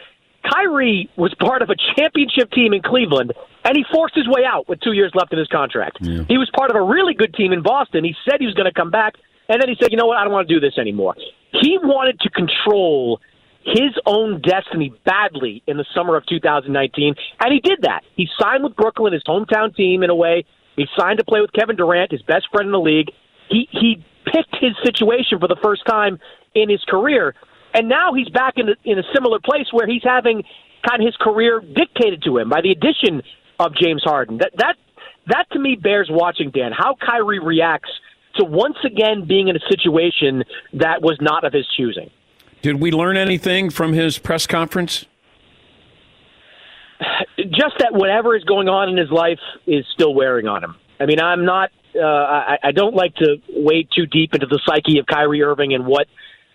[0.50, 4.68] Kyrie was part of a championship team in Cleveland, and he forced his way out
[4.68, 5.98] with two years left in his contract.
[6.02, 6.24] Yeah.
[6.28, 8.04] He was part of a really good team in Boston.
[8.04, 9.14] He said he was going to come back,
[9.50, 11.16] and then he said, you know what, I don't want to do this anymore.
[11.52, 13.20] He wanted to control
[13.64, 18.02] his own destiny badly in the summer of 2019, and he did that.
[18.16, 20.46] He signed with Brooklyn, his hometown team, in a way.
[20.76, 23.12] He signed to play with Kevin Durant, his best friend in the league.
[23.50, 26.20] He he picked his situation for the first time
[26.56, 27.36] in his career,
[27.74, 30.44] and now he's back in in a similar place where he's having
[30.88, 33.22] kind of his career dictated to him by the addition
[33.60, 34.38] of James Harden.
[34.38, 34.76] That that
[35.28, 36.72] that to me bears watching, Dan.
[36.72, 37.92] How Kyrie reacts
[38.36, 40.44] to once again being in a situation
[40.74, 42.10] that was not of his choosing.
[42.62, 45.06] Did we learn anything from his press conference?
[47.38, 50.76] Just that whatever is going on in his life is still wearing on him.
[51.00, 51.72] I mean, I'm not.
[51.96, 55.74] Uh, I, I don't like to wade too deep into the psyche of Kyrie Irving
[55.74, 56.08] and what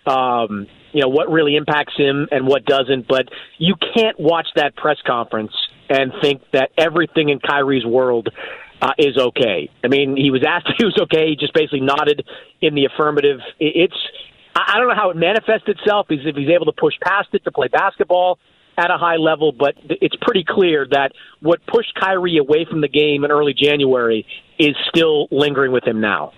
[0.07, 3.07] um, you know what really impacts him and what doesn't.
[3.07, 3.27] But
[3.57, 5.51] you can't watch that press conference
[5.89, 8.29] and think that everything in Kyrie's world
[8.81, 9.69] uh, is okay.
[9.83, 11.29] I mean, he was asked if he was okay.
[11.29, 12.25] He just basically nodded
[12.61, 13.39] in the affirmative.
[13.59, 13.97] It's
[14.65, 16.07] I don't know how it manifests itself.
[16.09, 18.39] Is if he's able to push past it to play basketball
[18.77, 22.87] at a high level, but it's pretty clear that what pushed Kyrie away from the
[22.87, 24.25] game in early January
[24.59, 26.31] is still lingering with him now.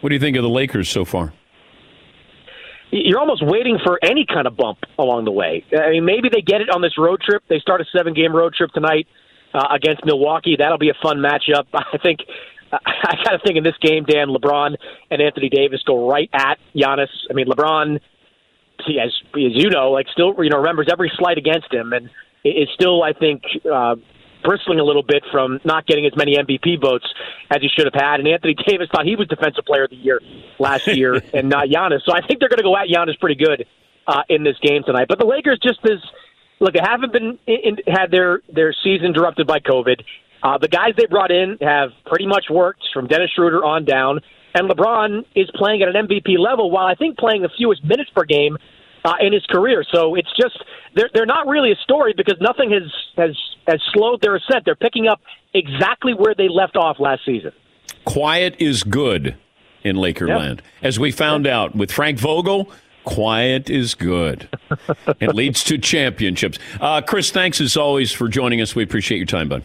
[0.00, 1.32] What do you think of the Lakers so far?
[2.90, 5.64] You're almost waiting for any kind of bump along the way.
[5.78, 7.42] I mean, maybe they get it on this road trip.
[7.48, 9.06] They start a seven game road trip tonight
[9.52, 10.56] uh, against Milwaukee.
[10.58, 11.66] That'll be a fun matchup.
[11.74, 12.20] I think.
[12.72, 14.76] I got to think in this game, Dan, LeBron
[15.10, 17.08] and Anthony Davis go right at Giannis.
[17.30, 21.72] I mean, LeBron, as as you know, like still you know remembers every slight against
[21.72, 22.10] him, and
[22.44, 23.96] is still I think uh,
[24.44, 27.06] bristling a little bit from not getting as many MVP votes
[27.50, 28.20] as he should have had.
[28.20, 30.20] And Anthony Davis thought he was Defensive Player of the Year
[30.58, 32.00] last year, and not Giannis.
[32.04, 33.66] So I think they're going to go at Giannis pretty good
[34.06, 35.06] uh, in this game tonight.
[35.08, 35.98] But the Lakers just as
[36.60, 40.02] look, they haven't been in, had their their season interrupted by COVID.
[40.42, 44.20] Uh, the guys they brought in have pretty much worked from Dennis Schroeder on down,
[44.54, 48.10] and LeBron is playing at an MVP level while I think playing the fewest minutes
[48.14, 48.56] per game
[49.04, 49.84] uh, in his career.
[49.92, 50.62] So it's just
[50.94, 53.36] they're they're not really a story because nothing has has
[53.66, 54.64] has slowed their ascent.
[54.64, 55.20] They're picking up
[55.54, 57.52] exactly where they left off last season.
[58.04, 59.36] Quiet is good
[59.82, 60.64] in Lakerland, yep.
[60.82, 61.54] as we found yep.
[61.54, 62.70] out with Frank Vogel.
[63.04, 64.48] Quiet is good.
[65.20, 66.58] it leads to championships.
[66.78, 68.74] Uh, Chris, thanks as always for joining us.
[68.74, 69.64] We appreciate your time, bud.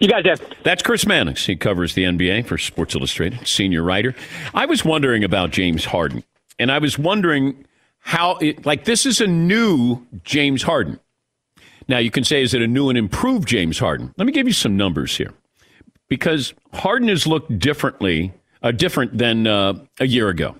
[0.00, 0.42] You guys have.
[0.62, 1.46] That's Chris Mannix.
[1.46, 4.14] He covers the NBA for Sports Illustrated, senior writer.
[4.52, 6.24] I was wondering about James Harden,
[6.58, 7.64] and I was wondering
[8.00, 10.98] how it, like this is a new James Harden.
[11.88, 14.12] Now you can say, is it a new and improved James Harden?
[14.16, 15.32] Let me give you some numbers here,
[16.08, 18.32] because Harden has looked differently,
[18.62, 20.56] uh, different than uh, a year ago,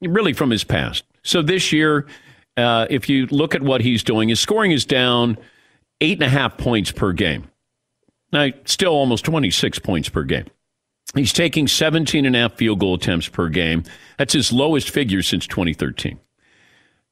[0.00, 1.04] really from his past.
[1.22, 2.06] So this year,
[2.56, 5.36] uh, if you look at what he's doing, his scoring is down
[6.00, 7.50] eight and a half points per game.
[8.32, 10.46] Now, still almost 26 points per game.
[11.14, 13.84] He's taking 17 and a half field goal attempts per game.
[14.18, 16.18] That's his lowest figure since 2013.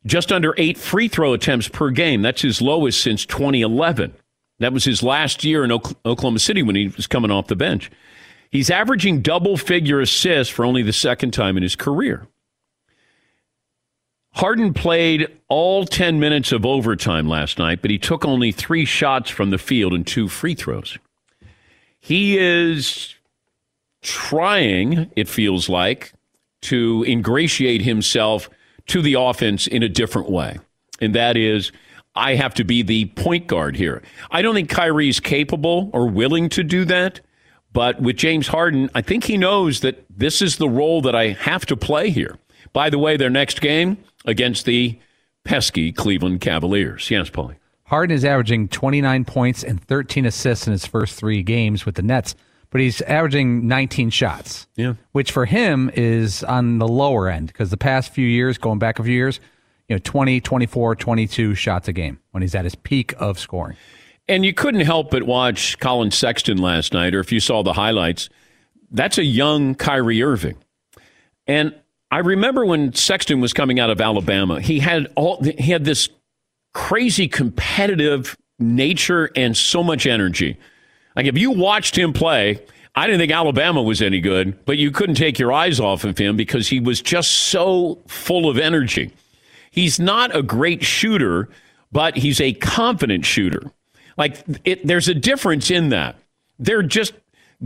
[0.04, 2.22] Just under eight free throw attempts per game.
[2.22, 4.14] That's his lowest since 2011.
[4.58, 7.90] That was his last year in Oklahoma City when he was coming off the bench.
[8.50, 12.26] He's averaging double figure assists for only the second time in his career.
[14.34, 19.30] Harden played all 10 minutes of overtime last night, but he took only three shots
[19.30, 20.98] from the field and two free throws.
[22.06, 23.16] He is
[24.00, 26.12] trying, it feels like,
[26.62, 28.48] to ingratiate himself
[28.86, 30.60] to the offense in a different way.
[31.00, 31.72] And that is,
[32.14, 34.04] I have to be the point guard here.
[34.30, 37.22] I don't think Kyrie's capable or willing to do that.
[37.72, 41.30] But with James Harden, I think he knows that this is the role that I
[41.30, 42.38] have to play here.
[42.72, 44.96] By the way, their next game against the
[45.42, 47.10] pesky Cleveland Cavaliers.
[47.10, 47.56] Yes, Paulie.
[47.86, 52.02] Harden is averaging 29 points and 13 assists in his first three games with the
[52.02, 52.34] Nets,
[52.70, 54.66] but he's averaging 19 shots.
[54.74, 54.94] Yeah.
[55.12, 58.98] Which for him is on the lower end because the past few years, going back
[58.98, 59.38] a few years,
[59.88, 63.76] you know, 20, 24, 22 shots a game when he's at his peak of scoring.
[64.28, 67.74] And you couldn't help but watch Collin Sexton last night, or if you saw the
[67.74, 68.28] highlights,
[68.90, 70.56] that's a young Kyrie Irving.
[71.46, 71.72] And
[72.10, 76.08] I remember when Sexton was coming out of Alabama, he had all he had this
[76.76, 80.58] crazy competitive nature and so much energy.
[81.16, 82.62] Like if you watched him play,
[82.94, 86.18] I didn't think Alabama was any good, but you couldn't take your eyes off of
[86.18, 89.10] him because he was just so full of energy.
[89.70, 91.48] He's not a great shooter,
[91.92, 93.72] but he's a confident shooter.
[94.18, 96.18] Like it, there's a difference in that.
[96.58, 97.14] They're just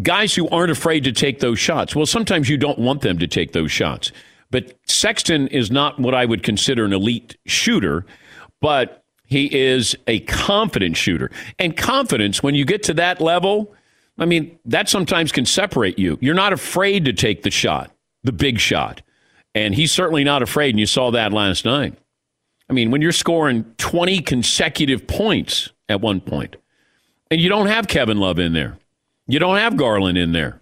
[0.03, 1.97] guys who aren't afraid to take those shots.
[1.97, 4.13] Well, sometimes you don't want them to take those shots.
[4.53, 8.07] But Sexton is not what I would consider an elite shooter,
[8.61, 9.00] but
[9.31, 11.31] he is a confident shooter.
[11.59, 13.73] And confidence, when you get to that level,
[14.19, 16.19] I mean, that sometimes can separate you.
[16.21, 17.93] You're not afraid to take the shot,
[18.25, 19.03] the big shot.
[19.55, 21.97] And he's certainly not afraid, and you saw that last night.
[22.69, 26.57] I mean, when you're scoring 20 consecutive points at one point,
[27.31, 28.79] and you don't have Kevin Love in there,
[29.29, 30.61] you don't have Garland in there,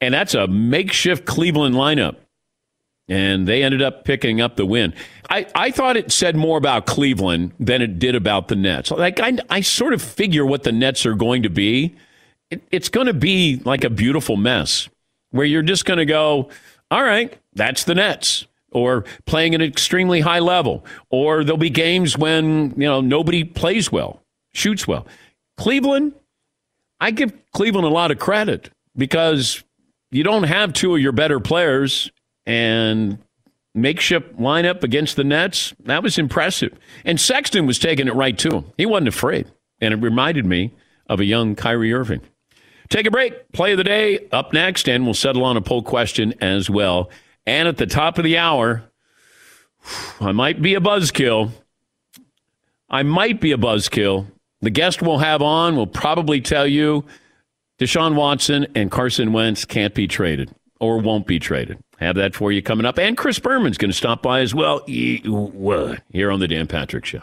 [0.00, 2.16] and that's a makeshift Cleveland lineup
[3.08, 4.94] and they ended up picking up the win.
[5.28, 8.90] I, I thought it said more about Cleveland than it did about the Nets.
[8.90, 11.94] Like I, I sort of figure what the Nets are going to be.
[12.50, 14.88] It, it's going to be like a beautiful mess
[15.30, 16.50] where you're just going to go,
[16.90, 21.70] all right, that's the Nets, or playing at an extremely high level, or there'll be
[21.70, 24.22] games when you know nobody plays well,
[24.52, 25.06] shoots well.
[25.56, 26.14] Cleveland,
[27.00, 29.64] I give Cleveland a lot of credit because
[30.10, 32.10] you don't have two of your better players
[32.46, 33.18] and
[33.74, 35.74] makeshift lineup against the Nets.
[35.84, 36.78] That was impressive.
[37.04, 38.64] And Sexton was taking it right to him.
[38.76, 39.50] He wasn't afraid.
[39.80, 40.72] And it reminded me
[41.08, 42.20] of a young Kyrie Irving.
[42.88, 43.50] Take a break.
[43.52, 47.10] Play of the day up next, and we'll settle on a poll question as well.
[47.46, 48.84] And at the top of the hour,
[50.20, 51.50] I might be a buzzkill.
[52.90, 54.26] I might be a buzzkill.
[54.60, 57.04] The guest we'll have on will probably tell you
[57.78, 61.78] Deshaun Watson and Carson Wentz can't be traded or won't be traded.
[62.02, 62.98] Have that for you coming up.
[62.98, 67.22] And Chris Berman's going to stop by as well here on The Dan Patrick Show.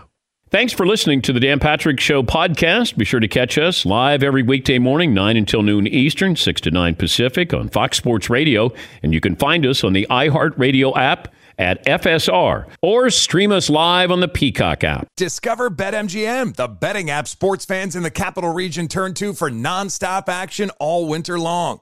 [0.52, 2.98] Thanks for listening to the Dan Patrick Show podcast.
[2.98, 6.72] Be sure to catch us live every weekday morning, 9 until noon Eastern, 6 to
[6.72, 8.72] 9 Pacific on Fox Sports Radio.
[9.04, 14.10] And you can find us on the iHeartRadio app at FSR or stream us live
[14.10, 15.08] on the Peacock app.
[15.18, 20.30] Discover BetMGM, the betting app sports fans in the capital region turn to for nonstop
[20.30, 21.82] action all winter long.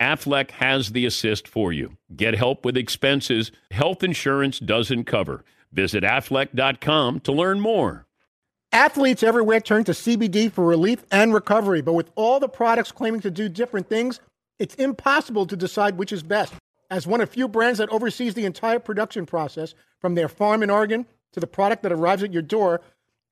[0.00, 1.96] Aflac has the assist for you.
[2.14, 5.44] Get help with expenses health insurance doesn't cover.
[5.72, 8.06] Visit aflac.com to learn more.
[8.72, 13.20] Athletes everywhere turn to CBD for relief and recovery, but with all the products claiming
[13.20, 14.20] to do different things,
[14.58, 16.52] it's impossible to decide which is best.
[16.90, 20.70] As one of few brands that oversees the entire production process, from their farm in
[20.70, 22.80] Oregon to the product that arrives at your door,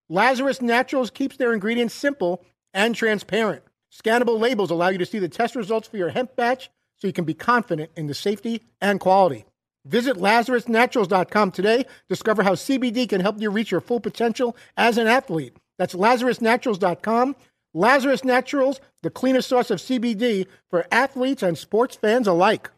[0.09, 3.63] Lazarus Naturals keeps their ingredients simple and transparent.
[3.95, 7.13] Scannable labels allow you to see the test results for your hemp batch so you
[7.13, 9.45] can be confident in the safety and quality.
[9.85, 11.85] Visit LazarusNaturals.com today.
[12.09, 15.57] Discover how CBD can help you reach your full potential as an athlete.
[15.79, 17.37] That's LazarusNaturals.com.
[17.77, 22.71] Lazarus Naturals, the cleanest source of CBD for athletes and sports fans alike.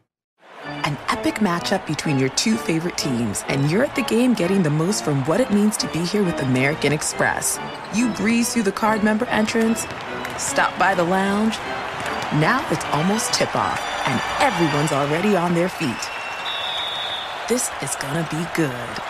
[0.63, 4.71] An epic matchup between your two favorite teams, and you're at the game getting the
[4.71, 7.59] most from what it means to be here with American Express.
[7.93, 9.85] You breeze through the card member entrance
[10.37, 11.57] Stop by the lounge.
[12.39, 15.95] Now it's almost tip off, and everyone's already on their feet.
[17.49, 19.01] This is gonna be good.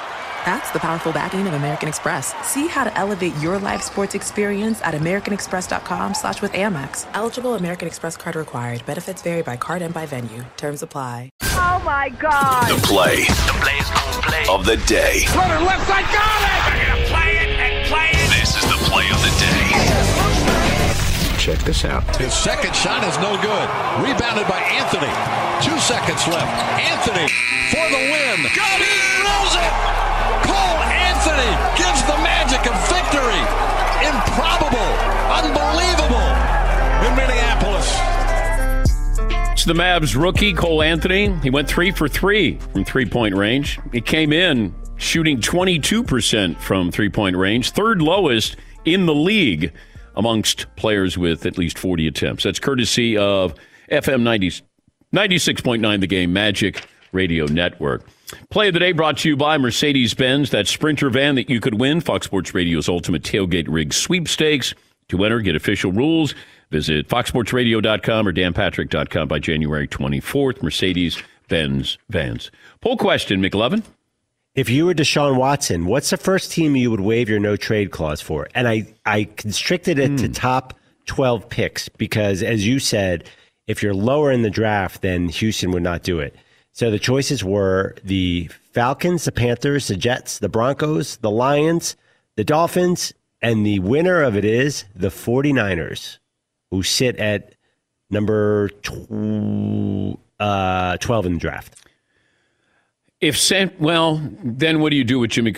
[0.45, 2.33] That's the powerful backing of American Express.
[2.47, 7.05] See how to elevate your live sports experience at americanexpress.com slash with Amex.
[7.13, 8.85] Eligible American Express card required.
[8.85, 10.45] Benefits vary by card and by venue.
[10.55, 11.31] Terms apply.
[11.41, 12.69] Oh my God.
[12.69, 13.25] The play.
[13.25, 14.45] The play's gonna play.
[14.49, 15.25] Of the day.
[15.35, 16.77] Runner left side, got it!
[16.77, 18.29] They're gonna play it and play it.
[18.39, 20.06] This is the play of the day.
[21.47, 22.03] Check this out.
[22.17, 23.67] His second shot is no good.
[24.03, 25.07] Rebounded by Anthony.
[25.63, 26.51] Two seconds left.
[26.75, 27.23] Anthony
[27.71, 28.51] for the win.
[28.51, 29.23] Got it!
[29.23, 29.71] Rolls it!
[30.43, 31.47] Cole Anthony
[31.79, 33.39] gives the magic of victory.
[34.03, 34.91] Improbable.
[35.31, 36.27] Unbelievable
[37.07, 37.95] in Minneapolis.
[39.53, 41.33] It's the Mavs rookie, Cole Anthony.
[41.39, 43.79] He went three for three from three point range.
[43.93, 49.71] He came in shooting 22% from three point range, third lowest in the league
[50.17, 52.43] amongst players with at least 40 attempts.
[52.43, 53.55] That's courtesy of
[53.89, 54.63] FM 90,
[55.13, 58.05] 96.9 The Game Magic Radio Network.
[58.49, 61.61] Play of the day brought to you by Mercedes Benz, that sprinter van that you
[61.61, 62.01] could win.
[62.01, 64.73] Fox Sports Radio's ultimate tailgate rig sweepstakes.
[65.09, 66.35] To enter, get official rules.
[66.69, 70.61] Visit foxsportsradio.com or danpatrick.com by January 24th.
[70.61, 72.51] Mercedes Benz vans.
[72.81, 73.83] Poll question, McLovin.
[74.57, 77.91] If you were Deshaun Watson, what's the first team you would waive your no trade
[77.91, 78.47] clause for?
[78.55, 80.73] And I, I constricted it to top
[81.05, 83.29] 12 picks because, as you said,
[83.67, 86.35] if you're lower in the draft, then Houston would not do it.
[86.71, 91.95] So the choices were the Falcons, the Panthers, the Jets, the Broncos, the Lions,
[92.35, 96.17] the Dolphins, and the winner of it is the 49ers,
[96.71, 97.53] who sit at
[98.09, 101.75] number tw- uh, 12 in the draft.
[103.19, 105.53] If San, well, then what do you do with Jimmy?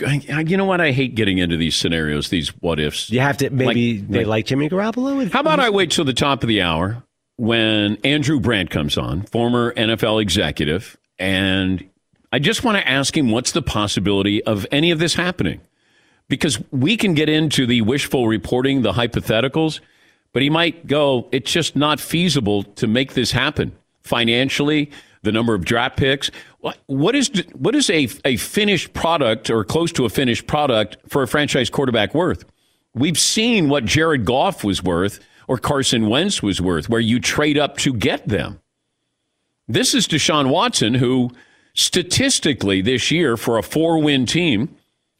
[0.46, 0.80] You know what?
[0.80, 3.10] I hate getting into these scenarios, these what ifs.
[3.10, 5.30] You have to maybe like, they like, like Jimmy Garoppolo.
[5.30, 7.02] How about I wait till the top of the hour
[7.36, 11.86] when Andrew Brandt comes on, former NFL executive, and
[12.32, 15.60] I just want to ask him what's the possibility of any of this happening?
[16.28, 19.80] Because we can get into the wishful reporting, the hypotheticals,
[20.32, 24.90] but he might go, it's just not feasible to make this happen financially,
[25.22, 26.30] the number of draft picks.
[26.86, 31.22] What is what is a, a finished product or close to a finished product for
[31.22, 32.44] a franchise quarterback worth?
[32.94, 37.58] We've seen what Jared Goff was worth or Carson Wentz was worth, where you trade
[37.58, 38.60] up to get them.
[39.66, 41.30] This is Deshaun Watson, who
[41.74, 44.74] statistically this year for a four win team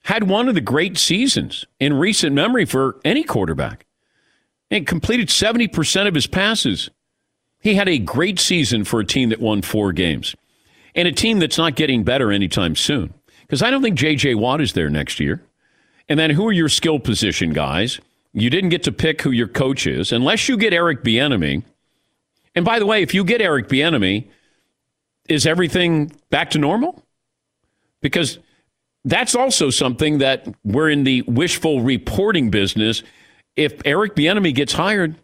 [0.05, 3.87] had one of the great seasons in recent memory for any quarterback
[4.71, 6.91] and completed 70% of his passes.
[7.61, 10.35] He had a great season for a team that won four games
[10.95, 13.15] and a team that's not getting better anytime soon.
[13.43, 14.37] Because I don't think J.J.
[14.37, 15.43] Watt is there next year.
[16.09, 18.01] And then who are your skill position guys?
[18.33, 21.65] You didn't get to pick who your coach is unless you get Eric Bieniemy.
[22.55, 24.29] And by the way, if you get Eric Bieniemy,
[25.29, 27.05] is everything back to normal?
[28.01, 28.39] Because
[29.05, 33.03] that's also something that we're in the wishful reporting business.
[33.57, 35.17] If Eric Bieniemy gets hired,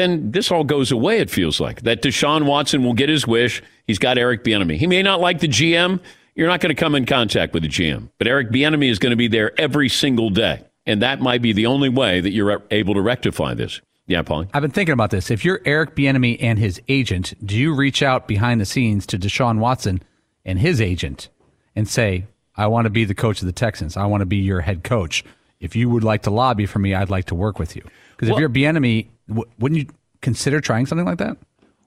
[0.00, 1.18] then this all goes away.
[1.18, 3.62] It feels like that Deshaun Watson will get his wish.
[3.86, 4.76] He's got Eric Bieniemy.
[4.76, 6.00] He may not like the GM.
[6.34, 9.10] You're not going to come in contact with the GM, but Eric Bieniemy is going
[9.10, 12.62] to be there every single day, and that might be the only way that you're
[12.70, 13.80] able to rectify this.
[14.06, 14.46] Yeah, Paul.
[14.52, 15.30] I've been thinking about this.
[15.30, 19.18] If you're Eric Bieniemy and his agent, do you reach out behind the scenes to
[19.18, 20.02] Deshaun Watson
[20.44, 21.28] and his agent
[21.76, 22.26] and say,
[22.56, 23.96] "I want to be the coach of the Texans.
[23.96, 25.24] I want to be your head coach.
[25.60, 27.82] If you would like to lobby for me, I'd like to work with you."
[28.16, 29.08] Because well, if you're Bieniemy,
[29.58, 29.86] wouldn't you
[30.20, 31.36] consider trying something like that?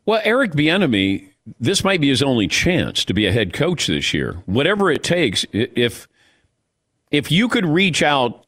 [0.06, 1.30] Well, Eric Bieniemy,
[1.60, 4.34] this might be his only chance to be a head coach this year.
[4.46, 6.08] Whatever it takes, if
[7.12, 8.46] if you could reach out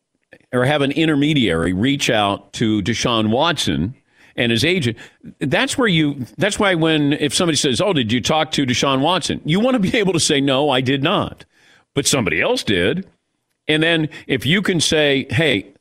[0.52, 3.96] or have an intermediary reach out to Deshaun Watson
[4.36, 4.98] and his agent.
[5.40, 6.26] That's where you.
[6.38, 9.76] That's why when if somebody says, "Oh, did you talk to Deshaun Watson?" You want
[9.76, 11.46] to be able to say, "No, I did not,"
[11.94, 13.08] but somebody else did.
[13.68, 15.72] And then if you can say, "Hey."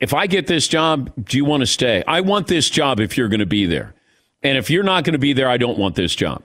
[0.00, 2.04] If I get this job, do you want to stay?
[2.06, 3.94] I want this job if you're going to be there.
[4.42, 6.42] And if you're not going to be there, I don't want this job.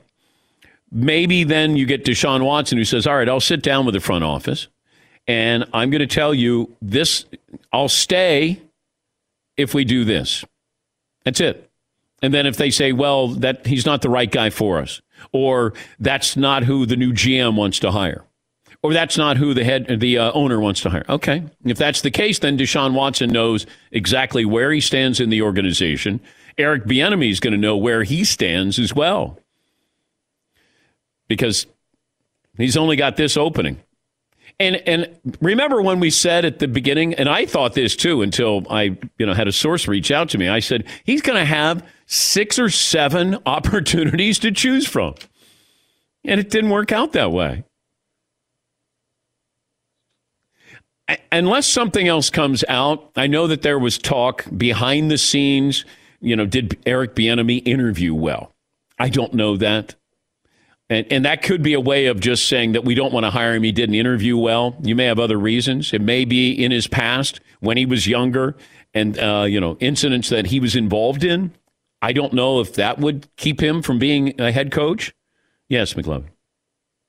[0.91, 3.99] Maybe then you get Deshaun Watson who says, All right, I'll sit down with the
[3.99, 4.67] front office
[5.27, 7.25] and I'm going to tell you this
[7.71, 8.61] I'll stay
[9.57, 10.43] if we do this.
[11.23, 11.69] That's it.
[12.21, 15.01] And then if they say, well, that he's not the right guy for us,
[15.31, 18.23] or that's not who the new GM wants to hire,
[18.83, 21.05] or that's not who the head the uh, owner wants to hire.
[21.07, 21.43] Okay.
[21.63, 26.19] If that's the case, then Deshaun Watson knows exactly where he stands in the organization.
[26.57, 29.39] Eric Bieniemy is going to know where he stands as well.
[31.29, 31.65] Because
[32.57, 33.81] he's only got this opening.
[34.59, 35.09] And and
[35.41, 39.25] remember when we said at the beginning, and I thought this too until I you
[39.25, 40.47] know had a source reach out to me.
[40.47, 45.15] I said he's going to have six or seven opportunities to choose from,
[46.23, 47.63] and it didn't work out that way.
[51.31, 55.83] Unless something else comes out, I know that there was talk behind the scenes.
[56.21, 58.53] You know, did Eric Bieniemy interview well?
[58.97, 59.95] I don't know that.
[60.89, 63.31] And, and that could be a way of just saying that we don't want to
[63.31, 63.63] hire him.
[63.63, 64.75] He didn't interview well.
[64.81, 65.93] You may have other reasons.
[65.93, 68.55] It may be in his past when he was younger
[68.93, 71.51] and, uh, you know, incidents that he was involved in.
[72.01, 75.13] I don't know if that would keep him from being a head coach.
[75.67, 76.32] Yes, McLovin.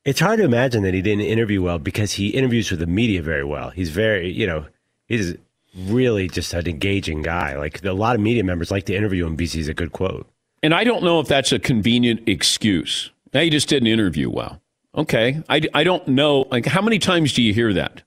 [0.05, 3.22] It's hard to imagine that he didn't interview well because he interviews with the media
[3.22, 3.70] very well.
[3.70, 4.66] He's very, you know,
[5.07, 5.34] he's
[5.74, 7.57] really just an engaging guy.
[7.57, 10.28] Like a lot of media members like to interview him because he's a good quote.
[10.62, 13.11] And I don't know if that's a convenient excuse.
[13.32, 14.61] He just didn't interview well.
[14.94, 15.42] Okay.
[15.48, 16.46] I, I don't know.
[16.50, 18.02] Like, how many times do you hear that?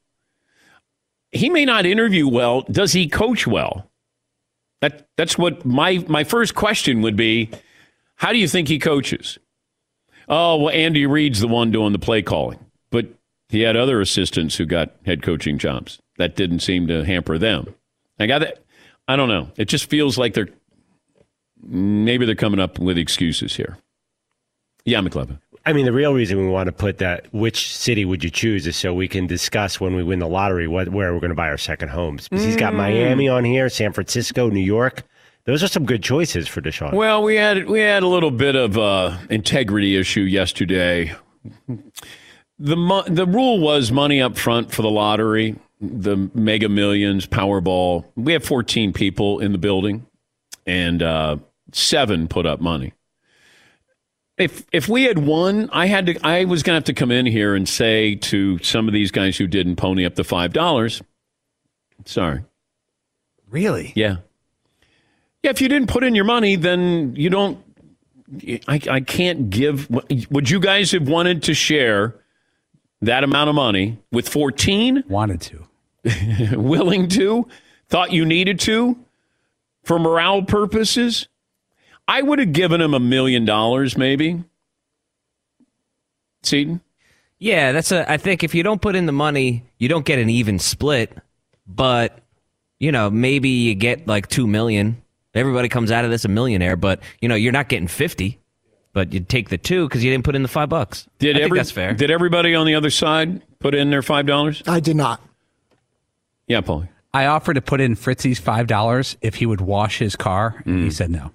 [1.31, 2.61] He may not interview well.
[2.61, 3.91] Does he coach well?
[4.81, 7.49] That, that's what my, my first question would be.
[8.15, 9.37] How do you think he coaches?
[10.27, 12.59] Oh, well, Andy Reid's the one doing the play calling,
[12.89, 13.05] but
[13.49, 15.99] he had other assistants who got head coaching jobs.
[16.17, 17.73] That didn't seem to hamper them.
[18.19, 18.63] I got that.
[19.07, 19.49] I don't know.
[19.55, 20.49] It just feels like they're
[21.61, 23.77] maybe they're coming up with excuses here.
[24.85, 25.39] Yeah, McLovin.
[25.65, 28.65] I mean, the real reason we want to put that which city would you choose
[28.67, 31.35] is so we can discuss when we win the lottery what, where we're going to
[31.35, 32.27] buy our second homes.
[32.27, 32.77] Because he's got Mm.
[32.77, 35.03] Miami on here, San Francisco, New York.
[35.47, 36.91] Those are some good choices for Deshaun.
[36.93, 41.15] Well, we had we had a little bit of uh, integrity issue yesterday.
[42.59, 48.03] The mo- the rule was money up front for the lottery, the Mega Millions, Powerball.
[48.17, 50.05] We have 14 people in the building,
[50.65, 51.37] and uh,
[51.71, 52.91] seven put up money.
[54.37, 56.19] If if we had won, I had to.
[56.27, 59.11] I was going to have to come in here and say to some of these
[59.11, 61.01] guys who didn't pony up the five dollars,
[62.03, 62.43] sorry.
[63.49, 63.93] Really?
[63.95, 64.17] Yeah.
[65.43, 67.63] Yeah, if you didn't put in your money, then you don't.
[68.67, 69.89] I, I can't give.
[70.29, 72.15] Would you guys have wanted to share
[73.01, 75.03] that amount of money with 14?
[75.07, 75.67] Wanted to.
[76.59, 77.47] Willing to?
[77.89, 78.97] Thought you needed to?
[79.83, 81.27] For morale purposes?
[82.07, 84.43] I would have given him a million dollars, maybe.
[86.43, 86.81] Seton?
[87.39, 88.09] Yeah, that's a.
[88.11, 91.15] I think if you don't put in the money, you don't get an even split.
[91.67, 92.19] But
[92.79, 95.01] you know, maybe you get like two million.
[95.37, 98.39] Everybody comes out of this a millionaire, but you know, you're not getting fifty.
[98.93, 101.07] But you take the two because you didn't put in the five bucks.
[101.19, 101.93] Did I think every, that's fair.
[101.93, 104.63] Did everybody on the other side put in their five dollars?
[104.65, 105.21] I did not.
[106.47, 106.85] Yeah, Paul.
[107.13, 110.61] I offered to put in Fritzy's five dollars if he would wash his car.
[110.65, 110.83] and Mm.
[110.85, 111.31] He said no.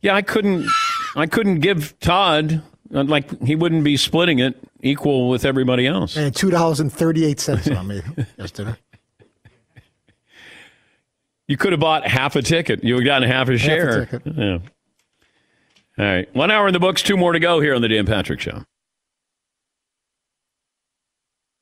[0.00, 0.68] Yeah, I couldn't.
[1.16, 2.62] I couldn't give Todd
[2.94, 6.16] uh, like he wouldn't be splitting it equal with everybody else.
[6.16, 8.00] And two dollars and thirty eight cents on me
[8.38, 8.76] yesterday.
[11.48, 12.82] You could have bought half a ticket.
[12.82, 14.06] You would have gotten half a Half a share.
[14.06, 14.22] ticket.
[14.36, 14.58] Yeah.
[15.98, 16.34] All right.
[16.34, 17.02] One hour in the books.
[17.02, 18.64] Two more to go here on the Dan Patrick Show.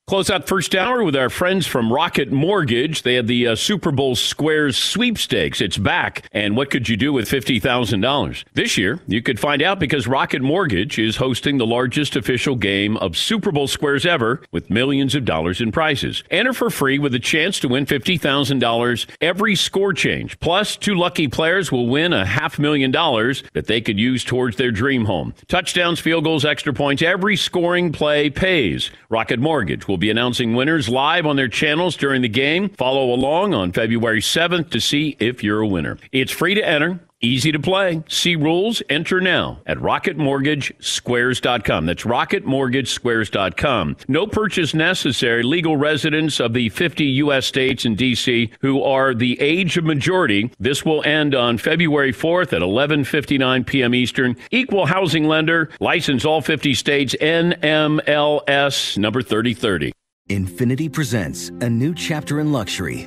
[0.07, 3.05] Close out first hour with our friends from Rocket Mortgage.
[3.05, 5.62] They had the uh, Super Bowl Squares sweepstakes.
[5.62, 6.28] It's back.
[6.30, 8.44] And what could you do with $50,000?
[8.52, 12.98] This year, you could find out because Rocket Mortgage is hosting the largest official game
[12.98, 16.22] of Super Bowl Squares ever with millions of dollars in prizes.
[16.30, 20.38] Enter for free with a chance to win $50,000 every score change.
[20.38, 24.59] Plus, two lucky players will win a half million dollars that they could use towards
[24.59, 25.32] their dream home.
[25.48, 28.90] Touchdowns, field goals, extra points, every scoring play pays.
[29.09, 32.68] Rocket Mortgage will be announcing winners live on their channels during the game.
[32.70, 35.99] Follow along on February 7th to see if you're a winner.
[36.12, 37.01] It's free to enter.
[37.24, 38.02] Easy to play.
[38.08, 38.82] See rules.
[38.90, 41.86] Enter now at rocketmortgagesquares.com.
[41.86, 43.96] That's rocketmortgagesquares.com.
[44.08, 45.42] No purchase necessary.
[45.42, 47.46] Legal residents of the 50 U.S.
[47.46, 48.50] states and D.C.
[48.60, 50.50] who are the age of majority.
[50.58, 53.94] This will end on February 4th at 11:59 p.m.
[53.94, 54.36] Eastern.
[54.50, 55.70] Equal housing lender.
[55.80, 57.14] License all 50 states.
[57.20, 59.92] NMLS number 3030.
[60.30, 63.06] Infiniti presents a new chapter in luxury,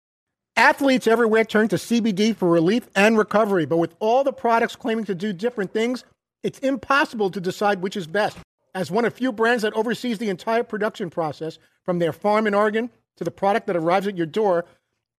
[0.61, 5.05] Athletes everywhere turn to CBD for relief and recovery, but with all the products claiming
[5.05, 6.03] to do different things,
[6.43, 8.37] it's impossible to decide which is best.
[8.75, 12.53] As one of few brands that oversees the entire production process, from their farm in
[12.53, 14.65] Oregon to the product that arrives at your door,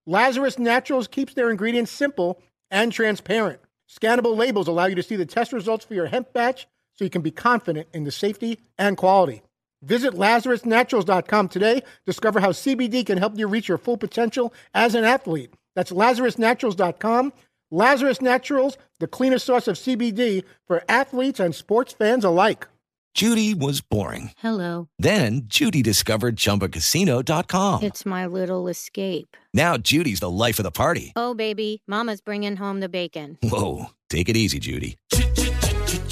[0.06, 2.40] Lazarus Naturals keeps their ingredients simple
[2.70, 3.58] and transparent.
[3.90, 7.10] Scannable labels allow you to see the test results for your hemp batch so you
[7.10, 9.42] can be confident in the safety and quality.
[9.82, 11.82] Visit LazarusNaturals.com today.
[12.06, 15.54] Discover how CBD can help you reach your full potential as an athlete.
[15.74, 17.32] That's LazarusNaturals.com.
[17.72, 22.68] Lazarus Naturals, the cleanest source of CBD for athletes and sports fans alike.
[23.14, 24.30] Judy was boring.
[24.38, 24.88] Hello.
[24.98, 27.82] Then Judy discovered ChumbaCasino.com.
[27.82, 29.36] It's my little escape.
[29.52, 31.12] Now Judy's the life of the party.
[31.16, 33.38] Oh, baby, Mama's bringing home the bacon.
[33.42, 34.96] Whoa, take it easy, Judy.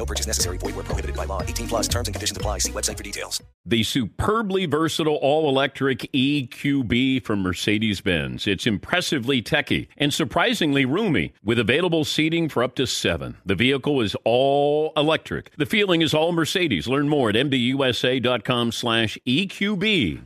[0.00, 0.56] No purchase necessary.
[0.56, 1.42] Void where prohibited by law.
[1.42, 2.56] 18 plus terms and conditions apply.
[2.56, 3.42] See website for details.
[3.66, 8.46] The superbly versatile all-electric EQB from Mercedes-Benz.
[8.46, 13.36] It's impressively techy and surprisingly roomy with available seating for up to seven.
[13.44, 15.54] The vehicle is all electric.
[15.58, 16.88] The feeling is all Mercedes.
[16.88, 20.24] Learn more at mbusa.com slash EQB.